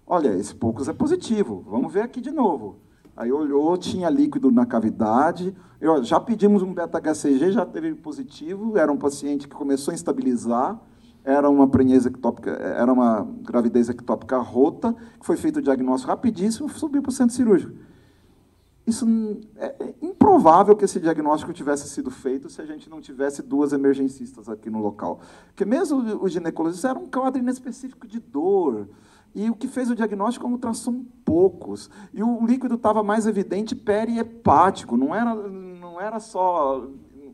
olha, 0.06 0.36
esse 0.36 0.54
poucos 0.54 0.88
é 0.88 0.92
positivo, 0.92 1.64
vamos 1.68 1.92
ver 1.92 2.02
aqui 2.02 2.20
de 2.20 2.30
novo. 2.30 2.76
Aí 3.16 3.30
olhou, 3.30 3.76
tinha 3.76 4.10
líquido 4.10 4.50
na 4.50 4.66
cavidade, 4.66 5.54
eu, 5.80 6.02
já 6.02 6.18
pedimos 6.18 6.62
um 6.62 6.74
beta-HCG, 6.74 7.52
já 7.52 7.64
teve 7.64 7.94
positivo, 7.94 8.76
era 8.76 8.90
um 8.90 8.96
paciente 8.96 9.46
que 9.46 9.54
começou 9.54 9.92
a 9.92 9.94
instabilizar, 9.94 10.80
era 11.24 11.48
uma 11.48 11.64
ectópica, 12.06 12.50
era 12.50 12.92
uma 12.92 13.26
gravidez 13.42 13.88
ectópica 13.88 14.36
rota, 14.38 14.94
foi 15.20 15.36
feito 15.36 15.58
o 15.58 15.62
diagnóstico 15.62 16.10
rapidíssimo, 16.10 16.68
subiu 16.68 17.00
para 17.00 17.10
o 17.10 17.12
centro 17.12 17.34
cirúrgico. 17.34 17.72
Isso 18.86 19.06
é, 19.56 19.74
é 19.80 19.94
improvável 20.02 20.76
que 20.76 20.84
esse 20.84 21.00
diagnóstico 21.00 21.52
tivesse 21.54 21.88
sido 21.88 22.10
feito 22.10 22.50
se 22.50 22.60
a 22.60 22.66
gente 22.66 22.90
não 22.90 23.00
tivesse 23.00 23.42
duas 23.42 23.72
emergencistas 23.72 24.48
aqui 24.48 24.68
no 24.68 24.78
local. 24.78 25.20
Porque 25.46 25.64
mesmo 25.64 26.22
o 26.22 26.28
ginecologista 26.28 26.90
era 26.90 26.98
um 26.98 27.06
quadro 27.06 27.40
inespecífico 27.40 28.06
de 28.06 28.20
dor, 28.20 28.86
e 29.34 29.50
o 29.50 29.54
que 29.54 29.66
fez 29.66 29.90
o 29.90 29.96
diagnóstico 29.96 30.46
é 30.46 30.48
um 30.48 30.52
ultrassom 30.52 31.04
poucos. 31.24 31.90
E 32.12 32.22
o 32.22 32.46
líquido 32.46 32.76
estava 32.76 33.02
mais 33.02 33.26
evidente 33.26 33.74
perihepático, 33.74 34.96
não 34.96 35.14
era, 35.14 35.34
não 35.34 36.00
era 36.00 36.20
só 36.20 36.86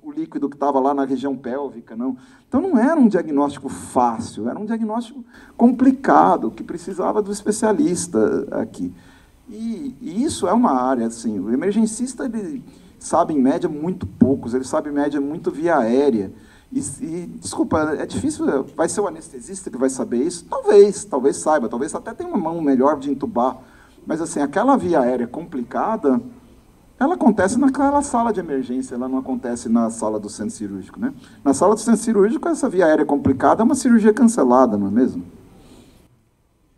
o 0.03 0.11
líquido 0.11 0.49
que 0.49 0.57
estava 0.57 0.81
lá 0.81 0.95
na 0.95 1.05
região 1.05 1.37
pélvica, 1.37 1.95
não. 1.95 2.17
Então 2.49 2.61
não 2.61 2.79
era 2.79 2.99
um 2.99 3.07
diagnóstico 3.07 3.69
fácil, 3.69 4.49
era 4.49 4.59
um 4.59 4.65
diagnóstico 4.65 5.25
complicado, 5.57 6.51
que 6.51 6.65
precisava 6.65 7.21
do 7.21 7.31
especialista 7.31 8.49
aqui. 8.51 8.93
E, 9.49 9.95
e 10.01 10.25
isso 10.25 10.47
é 10.47 10.53
uma 10.53 10.73
área, 10.73 11.07
assim, 11.07 11.39
o 11.39 11.53
emergencista 11.53 12.25
ele 12.25 12.65
sabe 12.99 13.35
em 13.35 13.41
média 13.41 13.69
muito 13.69 14.07
poucos, 14.07 14.55
ele 14.55 14.65
sabe 14.65 14.89
em 14.89 14.93
média 14.93 15.21
muito 15.21 15.51
via 15.51 15.79
aérea. 15.79 16.33
E, 16.73 16.79
e, 16.79 17.27
desculpa, 17.41 17.97
é 17.99 18.07
difícil, 18.07 18.47
vai 18.77 18.89
ser 18.89 19.01
o 19.01 19.09
anestesista 19.09 19.71
que 19.71 19.77
vai 19.77 19.91
saber 19.91 20.19
isso? 20.19 20.45
Talvez, 20.49 21.05
talvez 21.05 21.37
saiba, 21.37 21.69
talvez 21.69 21.95
até 21.95 22.15
tenha 22.15 22.29
uma 22.29 22.39
mão 22.39 22.61
melhor 22.61 22.99
de 22.99 23.11
entubar. 23.11 23.59
Mas 24.07 24.21
assim, 24.21 24.41
aquela 24.41 24.77
via 24.77 25.01
aérea 25.01 25.27
complicada, 25.27 26.21
ela 26.99 27.15
acontece 27.15 27.59
naquela 27.59 28.03
sala 28.03 28.33
de 28.33 28.39
emergência, 28.39 28.95
ela 28.95 29.09
não 29.09 29.19
acontece 29.19 29.69
na 29.69 29.91
sala 29.91 30.21
do 30.21 30.29
centro 30.29 30.55
cirúrgico. 30.55 31.01
Né? 31.01 31.13
Na 31.45 31.53
sala 31.53 31.75
do 31.75 31.81
centro 31.81 32.01
cirúrgico, 32.01 32.49
essa 32.49 32.69
via 32.69 32.87
aérea 32.87 33.05
complicada 33.05 33.63
é 33.63 33.65
uma 33.65 33.75
cirurgia 33.75 34.15
cancelada, 34.15 34.79
não 34.79 34.87
é 34.87 34.91
mesmo? 34.91 35.25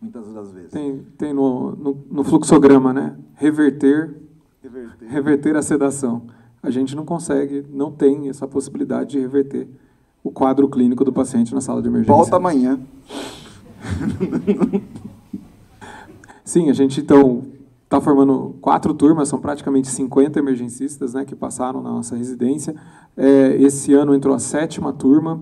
Muitas 0.01 0.25
das 0.33 0.51
vezes. 0.51 0.71
Tem, 0.71 1.05
tem 1.17 1.33
no, 1.33 1.75
no, 1.75 2.05
no 2.09 2.23
fluxograma, 2.23 2.91
né? 2.91 3.15
Reverter, 3.35 4.15
reverter, 4.61 5.07
reverter 5.07 5.55
a 5.55 5.61
sedação. 5.61 6.23
A 6.61 6.69
gente 6.69 6.95
não 6.95 7.05
consegue, 7.05 7.65
não 7.69 7.91
tem 7.91 8.27
essa 8.27 8.47
possibilidade 8.47 9.11
de 9.11 9.19
reverter 9.19 9.67
o 10.23 10.31
quadro 10.31 10.69
clínico 10.69 11.03
do 11.03 11.11
paciente 11.11 11.53
na 11.53 11.61
sala 11.61 11.81
de 11.81 11.87
emergência. 11.87 12.13
Volta 12.13 12.37
amanhã. 12.37 12.79
Sim, 16.45 16.69
a 16.69 16.73
gente 16.73 17.01
então 17.01 17.43
está 17.83 18.01
formando 18.01 18.55
quatro 18.59 18.93
turmas, 18.93 19.27
são 19.27 19.39
praticamente 19.39 19.87
50 19.87 20.39
emergencistas 20.39 21.13
né, 21.13 21.25
que 21.25 21.35
passaram 21.35 21.81
na 21.81 21.91
nossa 21.91 22.15
residência. 22.15 22.75
É, 23.15 23.55
esse 23.59 23.93
ano 23.93 24.15
entrou 24.15 24.33
a 24.33 24.39
sétima 24.39 24.91
turma. 24.91 25.41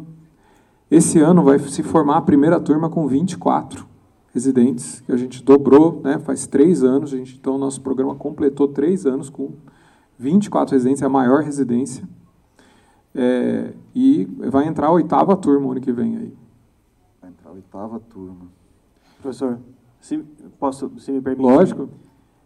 Esse 0.90 1.20
ano 1.20 1.44
vai 1.44 1.58
se 1.60 1.82
formar 1.82 2.18
a 2.18 2.22
primeira 2.22 2.60
turma 2.60 2.90
com 2.90 3.08
24 3.08 3.86
residentes, 4.34 5.02
que 5.02 5.12
a 5.12 5.18
gente 5.18 5.44
dobrou, 5.44 6.02
né, 6.04 6.20
faz 6.20 6.46
três 6.48 6.84
anos. 6.84 7.14
A 7.14 7.18
gente, 7.18 7.38
então, 7.40 7.58
nosso 7.58 7.82
programa 7.82 8.16
completou 8.16 8.68
três 8.68 9.06
anos 9.06 9.30
com 9.30 9.52
24 10.20 10.74
residentes, 10.74 11.02
é 11.02 11.06
a 11.06 11.10
maior 11.10 11.44
residência. 11.44 12.04
É, 13.14 13.74
e 13.94 14.26
vai 14.50 14.68
entrar 14.68 14.88
a 14.88 14.92
oitava 14.92 15.36
turma 15.36 15.72
ano 15.72 15.82
que 15.82 15.92
vem 15.92 16.18
aí. 16.18 16.34
Vai 17.22 17.30
entrar 17.32 17.50
a 17.50 17.54
oitava 17.54 18.00
turma. 18.00 18.48
Professor, 19.22 19.60
se, 20.00 20.18
posso, 20.60 20.92
se 20.98 21.12
me 21.12 21.22
permite? 21.22 21.42
Lógico 21.42 21.90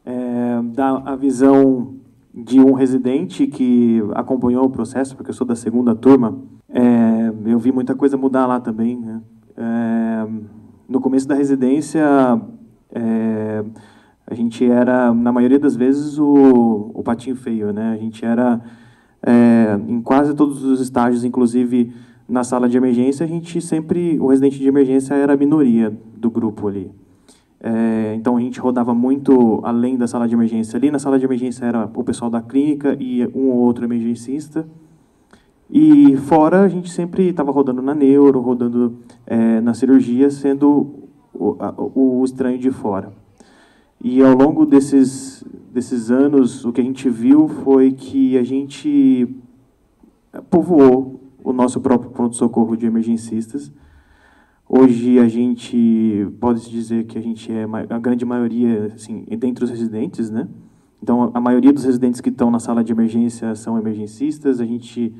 é, 0.05 0.61
dar 0.73 1.01
a 1.05 1.15
visão 1.15 1.95
de 2.33 2.59
um 2.59 2.73
residente 2.73 3.47
que 3.47 4.03
acompanhou 4.13 4.65
o 4.65 4.69
processo, 4.69 5.15
porque 5.15 5.31
eu 5.31 5.33
sou 5.33 5.47
da 5.47 5.55
segunda 5.55 5.95
turma. 5.95 6.37
É, 6.69 7.31
eu 7.45 7.57
vi 7.57 7.71
muita 7.71 7.95
coisa 7.95 8.15
mudar 8.15 8.45
lá 8.45 8.59
também. 8.59 8.97
Né? 8.97 9.21
É, 9.57 10.27
no, 10.87 11.01
começo 11.01 11.27
da 11.27 11.33
residência, 11.33 12.03
é, 12.91 13.63
a 14.27 14.33
gente 14.35 14.69
era, 14.69 15.13
na 15.13 15.31
maioria 15.31 15.57
das 15.57 15.75
vezes, 15.75 16.19
o, 16.19 16.91
o 16.93 17.01
patinho 17.03 17.35
feio, 17.35 17.71
né? 17.71 17.93
A 17.93 17.97
gente 17.97 18.23
era, 18.25 18.61
é, 19.25 19.79
em 19.87 20.01
quase 20.01 20.35
todos 20.35 20.63
os 20.63 20.79
estágios, 20.79 21.23
inclusive 21.23 21.91
na 22.29 22.43
sala 22.43 22.69
de 22.69 22.77
emergência, 22.77 23.23
a 23.23 23.27
gente 23.27 23.59
sempre, 23.59 24.19
o 24.19 24.27
residente 24.27 24.59
de 24.59 24.67
emergência 24.67 25.15
era 25.15 25.33
a 25.33 25.37
minoria 25.37 25.91
do 26.15 26.29
grupo 26.29 26.67
ali. 26.67 26.91
É, 27.59 28.13
então 28.15 28.37
a 28.37 28.39
gente 28.39 28.59
rodava 28.59 28.93
muito 28.93 29.59
além 29.63 29.97
da 29.97 30.07
sala 30.07 30.27
de 30.27 30.35
emergência. 30.35 30.77
Ali 30.77 30.91
na 30.91 30.99
sala 30.99 31.17
de 31.17 31.25
emergência 31.25 31.65
era 31.65 31.89
o 31.91 32.03
pessoal 32.03 32.29
da 32.29 32.41
clínica 32.41 32.95
e 32.99 33.25
um 33.33 33.49
ou 33.49 33.57
outro 33.57 33.83
emergencista. 33.83 34.67
E 35.69 36.15
fora 36.17 36.61
a 36.61 36.67
gente 36.67 36.91
sempre 36.91 37.29
estava 37.29 37.51
rodando 37.51 37.81
na 37.81 37.95
neuro, 37.95 38.39
rodando 38.39 38.97
é, 39.25 39.59
na 39.61 39.73
cirurgia, 39.73 40.29
sendo 40.29 40.93
o, 41.33 41.55
a, 41.59 41.73
o 41.77 42.23
estranho 42.23 42.59
de 42.59 42.69
fora. 42.69 43.11
E 44.03 44.21
ao 44.21 44.35
longo 44.35 44.65
desses, 44.65 45.43
desses 45.73 46.11
anos, 46.11 46.63
o 46.63 46.71
que 46.71 46.81
a 46.81 46.83
gente 46.83 47.09
viu 47.09 47.47
foi 47.47 47.91
que 47.91 48.37
a 48.37 48.43
gente 48.43 49.27
povoou 50.49 51.19
o 51.43 51.53
nosso 51.53 51.79
próprio 51.79 52.11
pronto-socorro 52.11 52.75
de 52.75 52.85
emergencistas. 52.85 53.71
Hoje 54.67 55.19
a 55.19 55.27
gente 55.27 56.27
pode 56.39 56.69
dizer 56.69 57.05
que 57.05 57.17
a 57.17 57.21
gente 57.21 57.51
é 57.51 57.65
a 57.89 57.99
grande 57.99 58.25
maioria, 58.25 58.91
assim, 58.95 59.23
dentre 59.37 59.63
os 59.63 59.69
residentes, 59.69 60.29
né? 60.29 60.47
Então, 61.01 61.29
a 61.35 61.39
maioria 61.39 61.71
dos 61.71 61.83
residentes 61.83 62.19
que 62.19 62.29
estão 62.29 62.49
na 62.49 62.57
sala 62.57 62.83
de 62.83 62.91
emergência 62.91 63.53
são 63.53 63.77
emergencistas. 63.77 64.59
A 64.59 64.65
gente 64.65 65.13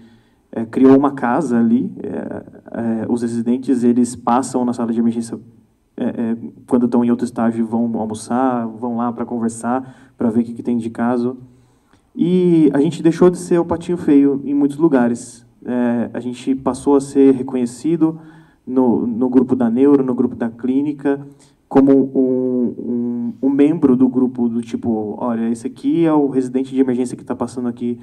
é, 0.52 0.66
criou 0.66 0.98
uma 0.98 1.12
casa 1.12 1.60
ali. 1.60 1.92
É, 2.02 3.04
é, 3.04 3.06
os 3.08 3.22
residentes 3.22 3.84
eles 3.84 4.16
passam 4.16 4.66
na 4.66 4.74
sala 4.74 4.92
de 4.92 5.00
emergência 5.00 5.40
é, 5.98 6.06
é, 6.06 6.38
quando 6.68 6.86
estão 6.86 7.04
em 7.04 7.10
outro 7.10 7.26
estágio 7.26 7.66
vão 7.66 7.98
almoçar, 7.98 8.68
vão 8.68 8.98
lá 8.98 9.12
para 9.14 9.26
conversar, 9.26 10.14
para 10.18 10.30
ver 10.30 10.42
o 10.42 10.44
que, 10.44 10.54
que, 10.54 10.64
tem 10.64 10.78
de 10.78 10.90
caso. 10.90 11.38
E 12.16 12.70
a 12.74 12.80
gente 12.80 13.02
deixou 13.02 13.30
de 13.30 13.38
ser 13.38 13.60
o 13.60 13.66
patinho 13.66 13.98
feio 13.98 14.42
em 14.44 14.54
muitos 14.54 14.78
lugares. 14.78 15.46
É, 15.66 16.10
a 16.14 16.20
gente 16.20 16.54
passou 16.56 16.96
a 16.96 17.02
ser 17.02 17.34
reconhecido 17.34 18.20
no, 18.66 19.08
no 19.08 19.30
grupo 19.30 19.56
da 19.56 19.70
neuro, 19.70 20.04
no 20.04 20.14
grupo 20.14 20.36
da 20.36 20.50
clínica, 20.50 21.26
como 21.68 21.92
um, 21.92 22.76
um, 22.78 23.34
um 23.42 23.50
membro 23.50 23.96
do 23.96 24.08
grupo 24.08 24.48
do 24.48 24.62
tipo, 24.62 25.16
olha, 25.18 25.50
esse 25.50 25.68
aqui 25.68 26.06
é 26.06 26.14
o 26.14 26.28
residente 26.28 26.74
de 26.74 26.80
emergência 26.80 27.18
que 27.18 27.24
está 27.24 27.36
passando 27.36 27.68
aqui 27.68 28.00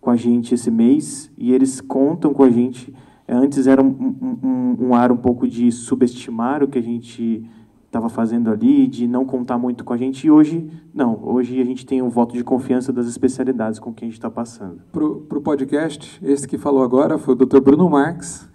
com 0.00 0.10
a 0.10 0.16
gente 0.16 0.54
esse 0.54 0.70
mês 0.70 1.30
e 1.36 1.52
eles 1.52 1.80
contam 1.80 2.32
com 2.32 2.42
a 2.42 2.50
gente 2.50 2.94
Antes 3.28 3.66
era 3.66 3.82
um, 3.82 4.36
um, 4.42 4.86
um 4.86 4.94
ar 4.94 5.10
um 5.10 5.16
pouco 5.16 5.48
de 5.48 5.70
subestimar 5.72 6.62
o 6.62 6.68
que 6.68 6.78
a 6.78 6.82
gente 6.82 7.44
estava 7.86 8.08
fazendo 8.08 8.50
ali, 8.50 8.86
de 8.86 9.08
não 9.08 9.24
contar 9.24 9.58
muito 9.58 9.82
com 9.84 9.92
a 9.92 9.96
gente. 9.96 10.26
E 10.26 10.30
hoje, 10.30 10.70
não. 10.94 11.18
Hoje 11.22 11.60
a 11.60 11.64
gente 11.64 11.84
tem 11.84 12.02
um 12.02 12.08
voto 12.08 12.36
de 12.36 12.44
confiança 12.44 12.92
das 12.92 13.06
especialidades 13.06 13.78
com 13.78 13.92
quem 13.92 14.06
a 14.06 14.10
gente 14.10 14.18
está 14.18 14.30
passando. 14.30 14.80
Para 14.92 15.04
o 15.04 15.40
podcast, 15.40 16.20
esse 16.22 16.46
que 16.46 16.58
falou 16.58 16.82
agora 16.82 17.18
foi 17.18 17.34
o 17.34 17.36
Dr. 17.36 17.60
Bruno 17.60 17.88
Marques, 17.88 18.48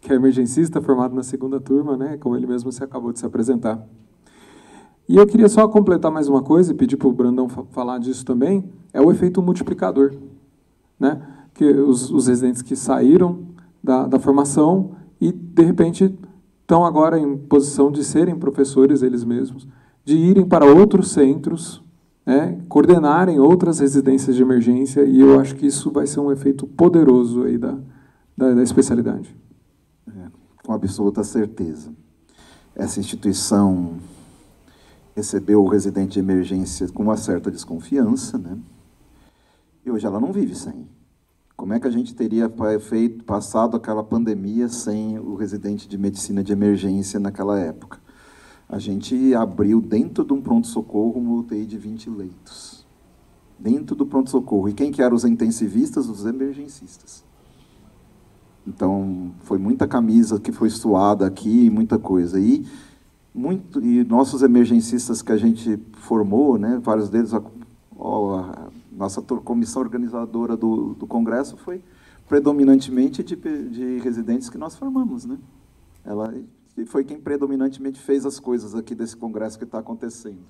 que 0.00 0.12
é 0.12 0.16
emergencista, 0.16 0.82
formado 0.82 1.14
na 1.14 1.22
segunda 1.22 1.60
turma, 1.60 1.96
né, 1.96 2.16
como 2.18 2.36
ele 2.36 2.46
mesmo 2.46 2.72
se 2.72 2.82
acabou 2.82 3.12
de 3.12 3.20
se 3.20 3.26
apresentar. 3.26 3.86
E 5.08 5.16
eu 5.16 5.26
queria 5.26 5.48
só 5.48 5.66
completar 5.68 6.10
mais 6.10 6.28
uma 6.28 6.42
coisa 6.42 6.72
e 6.72 6.74
pedir 6.74 6.96
para 6.96 7.08
o 7.08 7.12
Brandão 7.12 7.48
falar 7.48 7.98
disso 7.98 8.24
também, 8.24 8.64
é 8.92 9.00
o 9.00 9.10
efeito 9.10 9.42
multiplicador. 9.42 10.14
Né? 10.98 11.20
Que 11.54 11.64
os, 11.64 12.10
os 12.10 12.28
residentes 12.28 12.62
que 12.62 12.74
saíram 12.74 13.51
da, 13.82 14.06
da 14.06 14.18
formação 14.18 14.92
e, 15.20 15.32
de 15.32 15.62
repente, 15.62 16.14
estão 16.60 16.84
agora 16.84 17.18
em 17.18 17.36
posição 17.36 17.90
de 17.90 18.02
serem 18.04 18.38
professores 18.38 19.02
eles 19.02 19.24
mesmos, 19.24 19.66
de 20.04 20.16
irem 20.16 20.46
para 20.46 20.64
outros 20.64 21.10
centros, 21.10 21.82
né, 22.24 22.60
coordenarem 22.68 23.38
outras 23.38 23.80
residências 23.80 24.36
de 24.36 24.42
emergência, 24.42 25.04
e 25.04 25.20
eu 25.20 25.38
acho 25.40 25.54
que 25.56 25.66
isso 25.66 25.90
vai 25.90 26.06
ser 26.06 26.20
um 26.20 26.30
efeito 26.30 26.66
poderoso 26.66 27.44
aí 27.44 27.58
da, 27.58 27.76
da, 28.36 28.54
da 28.54 28.62
especialidade. 28.62 29.36
É, 30.08 30.26
com 30.64 30.72
absoluta 30.72 31.22
certeza. 31.24 31.92
Essa 32.74 33.00
instituição 33.00 33.96
recebeu 35.14 35.62
o 35.62 35.68
residente 35.68 36.12
de 36.12 36.20
emergência 36.20 36.88
com 36.88 37.02
uma 37.02 37.16
certa 37.16 37.50
desconfiança, 37.50 38.38
né? 38.38 38.56
e 39.84 39.90
hoje 39.90 40.06
ela 40.06 40.20
não 40.20 40.32
vive 40.32 40.54
sem. 40.54 40.88
Como 41.62 41.72
é 41.74 41.78
que 41.78 41.86
a 41.86 41.92
gente 41.92 42.12
teria 42.12 42.52
feito, 42.80 43.22
passado 43.22 43.76
aquela 43.76 44.02
pandemia 44.02 44.68
sem 44.68 45.16
o 45.16 45.36
residente 45.36 45.88
de 45.88 45.96
medicina 45.96 46.42
de 46.42 46.52
emergência 46.52 47.20
naquela 47.20 47.56
época? 47.56 48.00
A 48.68 48.80
gente 48.80 49.32
abriu 49.32 49.80
dentro 49.80 50.24
de 50.24 50.32
um 50.32 50.42
pronto-socorro 50.42 51.20
uma 51.20 51.34
UTI 51.34 51.64
de 51.64 51.78
20 51.78 52.10
leitos. 52.10 52.84
Dentro 53.56 53.94
do 53.94 54.04
pronto-socorro. 54.04 54.70
E 54.70 54.72
quem 54.72 54.90
que 54.90 55.00
eram 55.00 55.14
os 55.14 55.24
intensivistas? 55.24 56.08
Os 56.08 56.26
emergencistas. 56.26 57.22
Então, 58.66 59.30
foi 59.44 59.58
muita 59.58 59.86
camisa 59.86 60.40
que 60.40 60.50
foi 60.50 60.68
suada 60.68 61.28
aqui, 61.28 61.70
muita 61.70 61.96
coisa. 61.96 62.40
E, 62.40 62.66
muito, 63.32 63.80
e 63.80 64.02
nossos 64.02 64.42
emergencistas 64.42 65.22
que 65.22 65.30
a 65.30 65.36
gente 65.36 65.78
formou, 65.92 66.58
né, 66.58 66.80
vários 66.82 67.08
deles, 67.08 67.32
ó, 67.32 67.40
nossa 68.96 69.22
comissão 69.22 69.82
organizadora 69.82 70.56
do, 70.56 70.94
do 70.94 71.06
Congresso 71.06 71.56
foi 71.56 71.82
predominantemente 72.28 73.22
de, 73.22 73.36
de 73.36 73.98
residentes 73.98 74.48
que 74.48 74.58
nós 74.58 74.76
formamos. 74.76 75.24
Né? 75.24 75.38
Ela 76.04 76.34
foi 76.86 77.04
quem 77.04 77.20
predominantemente 77.20 78.00
fez 78.00 78.24
as 78.24 78.38
coisas 78.38 78.74
aqui 78.74 78.94
desse 78.94 79.16
Congresso 79.16 79.58
que 79.58 79.64
está 79.64 79.78
acontecendo. 79.78 80.44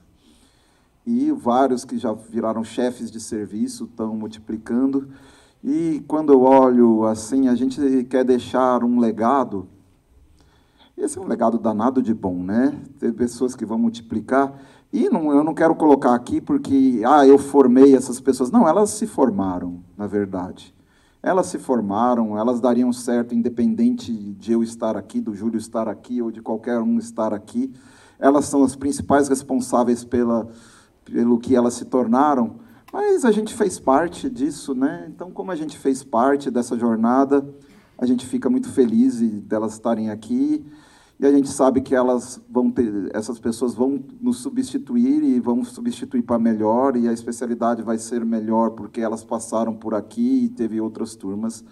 E 1.05 1.33
vários 1.33 1.85
que 1.85 1.98
já 1.98 2.12
viraram 2.12 2.62
chefes 2.62 3.11
de 3.11 3.20
serviço 3.20 3.85
estão 3.85 4.14
multiplicando. 4.14 5.09
E 5.62 6.02
quando 6.07 6.33
eu 6.33 6.42
olho 6.42 7.05
assim, 7.05 7.48
a 7.48 7.55
gente 7.55 8.05
quer 8.05 8.24
deixar 8.24 8.85
um 8.85 9.00
legado. 9.00 9.66
Esse 10.96 11.18
é 11.18 11.20
um 11.20 11.26
legado 11.26 11.59
danado 11.59 12.00
de 12.00 12.14
bom, 12.14 12.42
né? 12.42 12.81
Ter 13.00 13.12
pessoas 13.12 13.57
que 13.57 13.66
vão 13.66 13.78
multiplicar. 13.78 14.61
E 14.92 15.09
não, 15.09 15.33
eu 15.33 15.42
não 15.42 15.55
quero 15.55 15.74
colocar 15.74 16.14
aqui 16.14 16.38
porque, 16.38 17.00
ah, 17.07 17.26
eu 17.26 17.38
formei 17.38 17.96
essas 17.96 18.20
pessoas. 18.20 18.50
Não, 18.50 18.68
elas 18.68 18.90
se 18.90 19.07
formaram, 19.07 19.83
na 19.96 20.07
verdade. 20.07 20.74
Elas 21.22 21.46
se 21.46 21.59
formaram, 21.59 22.37
elas 22.37 22.61
dariam 22.61 22.92
certo, 22.92 23.35
independente 23.35 24.12
de 24.12 24.52
eu 24.52 24.62
estar 24.62 24.96
aqui, 24.96 25.20
do 25.20 25.35
Júlio 25.35 25.57
estar 25.57 25.88
aqui 25.88 26.20
ou 26.20 26.31
de 26.31 26.42
qualquer 26.42 26.78
um 26.81 26.98
estar 26.98 27.33
aqui. 27.33 27.72
Elas 28.18 28.44
são 28.44 28.62
as 28.62 28.76
principais 28.76 29.28
responsáveis 29.28 30.05
pela, 30.05 30.46
pelo 31.05 31.38
que 31.38 31.57
elas 31.57 31.74
se 31.74 31.87
tornaram. 31.87 32.57
Mas 32.92 33.24
a 33.24 33.31
gente 33.31 33.55
fez 33.55 33.81
parte 33.81 34.28
disso, 34.28 34.74
né? 34.74 35.07
Então, 35.09 35.31
como 35.31 35.50
a 35.50 35.57
gente 35.57 35.78
fez 35.78 36.05
parte 36.05 36.50
dessa 36.50 36.76
jornada, 36.78 37.48
a 37.96 38.05
gente 38.05 38.26
fica 38.26 38.50
muito 38.50 38.68
feliz 38.68 39.20
delas 39.42 39.72
estarem 39.72 40.11
aqui. 40.11 40.62
E 41.22 41.26
a 41.26 41.30
gente 41.30 41.48
sabe 41.48 41.80
que 41.80 41.94
elas 41.94 42.42
vão 42.50 42.68
ter, 42.68 43.08
essas 43.14 43.38
pessoas 43.38 43.74
vão 43.74 44.02
nos 44.20 44.38
substituir 44.38 45.22
e 45.22 45.38
vão 45.38 45.62
substituir 45.62 46.20
para 46.20 46.37
melhor 46.37 46.96
e 46.96 47.06
a 47.06 47.12
especialidade 47.12 47.80
vai 47.80 47.96
ser 47.96 48.24
melhor 48.24 48.70
porque 48.70 49.00
elas 49.00 49.22
passaram 49.22 49.72
por 49.72 49.94
aqui 49.94 50.46
e 50.46 50.48
teve 50.48 50.80
outras 50.80 51.14
turmas. 51.14 51.64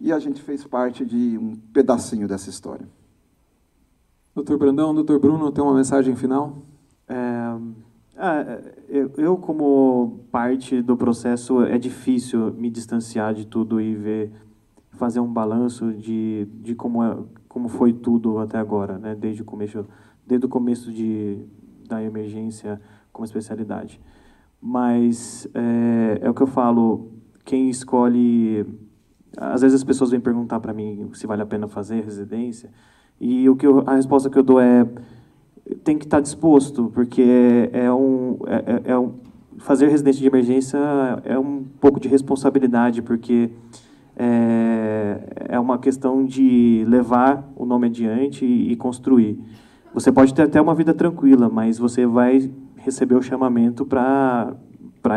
E 0.00 0.10
a 0.10 0.18
gente 0.18 0.40
fez 0.40 0.64
parte 0.64 1.04
de 1.04 1.36
um 1.36 1.54
pedacinho 1.54 2.26
dessa 2.26 2.48
história. 2.48 2.88
Doutor 4.34 4.56
Brandão, 4.56 4.94
doutor 4.94 5.20
Bruno, 5.20 5.52
tem 5.52 5.62
uma 5.62 5.74
mensagem 5.74 6.16
final? 6.16 6.62
É, 7.06 7.54
é, 8.16 8.74
eu, 8.88 9.12
eu, 9.18 9.36
como 9.36 10.24
parte 10.32 10.80
do 10.80 10.96
processo, 10.96 11.62
é 11.62 11.76
difícil 11.76 12.54
me 12.54 12.70
distanciar 12.70 13.34
de 13.34 13.46
tudo 13.46 13.78
e 13.82 13.94
ver, 13.94 14.32
fazer 14.92 15.20
um 15.20 15.30
balanço 15.30 15.92
de, 15.92 16.48
de 16.62 16.74
como 16.74 17.04
é, 17.04 17.18
como 17.52 17.68
foi 17.68 17.92
tudo 17.92 18.38
até 18.38 18.56
agora, 18.56 18.96
né? 18.96 19.14
Desde 19.14 19.42
o 19.42 19.44
começo, 19.44 19.84
desde 20.26 20.46
o 20.46 20.48
começo 20.48 20.90
de, 20.90 21.36
da 21.86 22.02
emergência 22.02 22.80
como 23.12 23.26
especialidade. 23.26 24.00
Mas 24.58 25.46
é, 25.52 26.20
é 26.22 26.30
o 26.30 26.32
que 26.32 26.42
eu 26.42 26.46
falo, 26.46 27.12
quem 27.44 27.68
escolhe, 27.68 28.64
às 29.36 29.60
vezes 29.60 29.74
as 29.76 29.84
pessoas 29.84 30.10
vêm 30.10 30.18
perguntar 30.18 30.60
para 30.60 30.72
mim 30.72 31.10
se 31.12 31.26
vale 31.26 31.42
a 31.42 31.46
pena 31.46 31.68
fazer 31.68 32.02
residência 32.02 32.70
e 33.20 33.46
o 33.50 33.54
que 33.54 33.66
eu, 33.66 33.84
a 33.86 33.96
resposta 33.96 34.30
que 34.30 34.38
eu 34.38 34.42
dou 34.42 34.58
é 34.58 34.88
tem 35.84 35.98
que 35.98 36.06
estar 36.06 36.20
disposto, 36.20 36.90
porque 36.94 37.22
é, 37.70 37.84
é 37.84 37.92
um, 37.92 38.38
é, 38.46 38.92
é 38.92 38.98
um 38.98 39.12
fazer 39.58 39.88
residência 39.88 40.22
de 40.22 40.26
emergência 40.26 40.78
é 41.24 41.38
um 41.38 41.64
pouco 41.80 42.00
de 42.00 42.08
responsabilidade, 42.08 43.02
porque 43.02 43.50
é, 44.16 45.46
é 45.50 45.60
uma 45.60 45.78
questão 45.78 46.24
de 46.24 46.84
levar 46.86 47.50
o 47.56 47.64
nome 47.64 47.86
adiante 47.86 48.44
e, 48.44 48.72
e 48.72 48.76
construir. 48.76 49.38
Você 49.94 50.10
pode 50.10 50.32
ter 50.34 50.42
até 50.42 50.60
uma 50.60 50.74
vida 50.74 50.94
tranquila, 50.94 51.48
mas 51.48 51.78
você 51.78 52.06
vai 52.06 52.50
receber 52.76 53.14
o 53.14 53.22
chamamento 53.22 53.84
para 53.84 54.56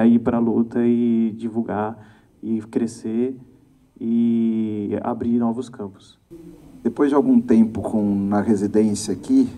ir 0.06 0.20
para 0.20 0.38
a 0.38 0.40
luta 0.40 0.86
e 0.86 1.34
divulgar 1.38 1.98
e 2.44 2.62
crescer 2.62 3.36
e 4.00 4.92
abrir 5.02 5.40
novos 5.40 5.70
campos. 5.70 6.20
Depois 6.84 7.10
de 7.10 7.16
algum 7.16 7.40
tempo 7.40 7.82
com 7.82 8.04
na 8.14 8.42
residência 8.42 9.14
aqui, 9.14 9.50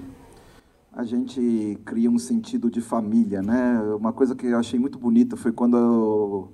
a 0.94 1.04
gente 1.04 1.78
cria 1.86 2.10
um 2.10 2.18
sentido 2.18 2.72
de 2.72 2.82
família, 2.82 3.42
né? 3.42 3.82
Uma 4.00 4.14
coisa 4.14 4.36
que 4.36 4.48
eu 4.48 4.58
achei 4.58 4.80
muito 4.80 4.98
bonita 4.98 5.36
foi 5.36 5.52
quando 5.52 6.50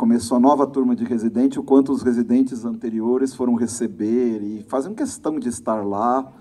começou 0.00 0.38
a 0.38 0.40
nova 0.40 0.66
turma 0.66 0.96
de 0.96 1.04
residente, 1.04 1.60
o 1.60 1.62
quanto 1.62 1.92
os 1.92 2.00
residentes 2.00 2.64
anteriores 2.64 3.34
foram 3.34 3.54
receber 3.54 4.42
e 4.42 4.64
fazem 4.66 4.94
questão 4.94 5.38
de 5.38 5.50
estar 5.50 5.86
lá. 5.86 6.32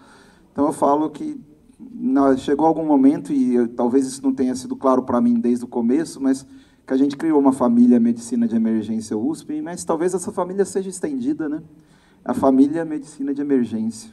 Então 0.50 0.65
eu 0.67 0.72
falo 0.72 1.10
que 1.10 1.38
chegou 2.38 2.65
algum 2.65 2.86
momento 2.86 3.34
e 3.34 3.56
eu, 3.56 3.67
talvez 3.67 4.08
isso 4.08 4.24
não 4.24 4.34
tenha 4.34 4.56
sido 4.56 4.78
claro 4.78 5.04
para 5.04 5.19
mim 5.19 5.34
desde 5.41 5.65
o 5.65 5.67
começo, 5.67 6.22
mas 6.22 6.48
que 6.88 6.93
a 6.93 6.95
gente 6.95 7.17
criou 7.17 7.38
uma 7.38 7.52
família 7.52 8.00
medicina 8.00 8.48
de 8.48 8.56
emergência 8.56 9.17
USP, 9.17 9.62
mas 9.62 9.84
talvez 9.84 10.13
essa 10.13 10.32
família 10.32 10.63
seja 10.63 10.89
estendida, 10.89 11.50
né? 11.50 11.62
A 12.24 12.34
família 12.34 12.86
medicina 12.86 13.34
de 13.34 13.41
emergência. 13.41 14.10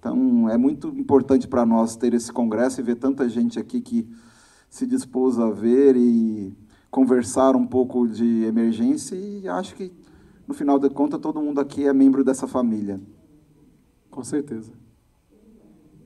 Então, 0.00 0.50
é 0.50 0.58
muito 0.58 0.88
importante 0.88 1.46
para 1.46 1.64
nós 1.64 1.94
ter 1.94 2.12
esse 2.12 2.32
congresso 2.32 2.80
e 2.80 2.82
ver 2.82 2.96
tanta 2.96 3.28
gente 3.28 3.56
aqui 3.56 3.80
que 3.80 4.08
se 4.68 4.84
dispôs 4.84 5.38
a 5.38 5.48
ver 5.48 5.94
e 5.96 6.52
conversar 6.94 7.56
um 7.56 7.66
pouco 7.66 8.06
de 8.06 8.44
emergência 8.44 9.16
e 9.16 9.48
acho 9.48 9.74
que, 9.74 9.92
no 10.46 10.54
final 10.54 10.78
de 10.78 10.88
contas, 10.88 11.18
todo 11.20 11.40
mundo 11.40 11.60
aqui 11.60 11.88
é 11.88 11.92
membro 11.92 12.22
dessa 12.22 12.46
família. 12.46 13.00
Com 14.12 14.22
certeza. 14.22 14.72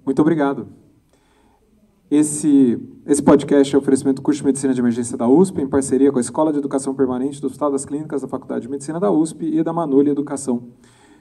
Muito 0.03 0.23
obrigado. 0.23 0.67
Esse, 2.11 2.81
esse 3.05 3.23
podcast 3.23 3.75
é 3.75 3.79
oferecimento 3.79 4.17
do 4.17 4.23
curso 4.23 4.41
de 4.41 4.47
Medicina 4.47 4.73
de 4.73 4.81
Emergência 4.81 5.15
da 5.15 5.29
USP, 5.29 5.61
em 5.61 5.69
parceria 5.69 6.11
com 6.11 6.17
a 6.17 6.23
Escola 6.23 6.55
de 6.55 6.59
Educação 6.59 6.95
Permanente 6.95 7.39
do 7.39 7.49
Hospital 7.49 7.71
das 7.71 7.85
Clínicas 7.85 8.23
da 8.23 8.29
Faculdade 8.29 8.63
de 8.63 8.71
Medicina 8.71 8.99
da 8.99 9.11
USP 9.11 9.45
e 9.45 9.63
da 9.63 9.75
Manolha 9.75 10.09
Educação. 10.09 10.69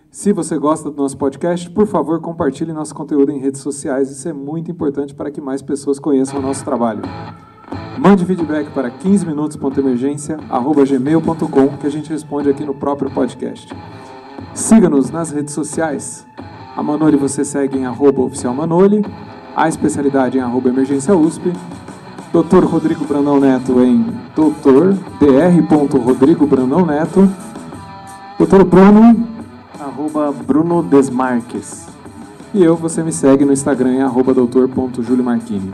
Se 0.10 0.32
você 0.32 0.58
gosta 0.58 0.90
do 0.90 0.96
nosso 0.96 1.18
podcast, 1.18 1.70
por 1.72 1.86
favor, 1.86 2.22
compartilhe 2.22 2.72
nosso 2.72 2.96
conteúdo 2.96 3.34
em 3.34 3.40
redes 3.40 3.60
sociais. 3.60 4.10
Isso 4.10 4.30
é 4.30 4.32
muito 4.32 4.72
importante 4.72 5.14
para 5.14 5.30
que 5.30 5.42
mais 5.42 5.62
pessoas 5.62 6.00
conheçam 6.00 6.40
o 6.40 6.42
nosso 6.42 6.64
trabalho. 6.64 7.02
Mande 7.98 8.26
feedback 8.26 8.70
para 8.70 8.92
15minutos.emergência.gmail.com 8.92 11.78
que 11.78 11.88
a 11.88 11.90
gente 11.90 12.12
responde 12.12 12.50
aqui 12.50 12.64
no 12.64 12.76
próprio 12.76 13.10
podcast. 13.10 13.74
Siga-nos 14.54 15.10
nas 15.10 15.32
redes 15.32 15.54
sociais. 15.54 16.28
A 16.76 16.84
Manoli 16.84 17.18
você 17.18 17.44
segue 17.44 17.80
em 17.80 17.86
arroba 17.86 18.22
oficial 18.22 18.54
Manoli 18.54 19.04
a 19.56 19.68
especialidade 19.68 20.38
em 20.38 20.42
arroba 20.42 20.70
emergência 20.70 21.16
USP, 21.16 21.52
Dr. 22.32 22.64
Rodrigo 22.64 23.04
Brandão 23.06 23.40
Neto 23.40 23.82
em 23.82 24.04
Dr. 24.36 24.94
Dr. 25.20 25.98
Rodrigo 25.98 26.46
Brandão 26.46 26.86
Neto, 26.86 27.28
Dr. 28.40 28.64
Bruno, 28.64 29.28
arroba 29.80 30.32
Bruno 30.32 30.84
Desmarques. 30.84 31.88
E 32.54 32.64
eu, 32.64 32.76
você 32.76 33.02
me 33.02 33.12
segue 33.12 33.44
no 33.44 33.52
Instagram 33.52 33.94
em 33.94 34.04
arroba 34.04 34.32
doutor.juliomarquini. 34.32 35.74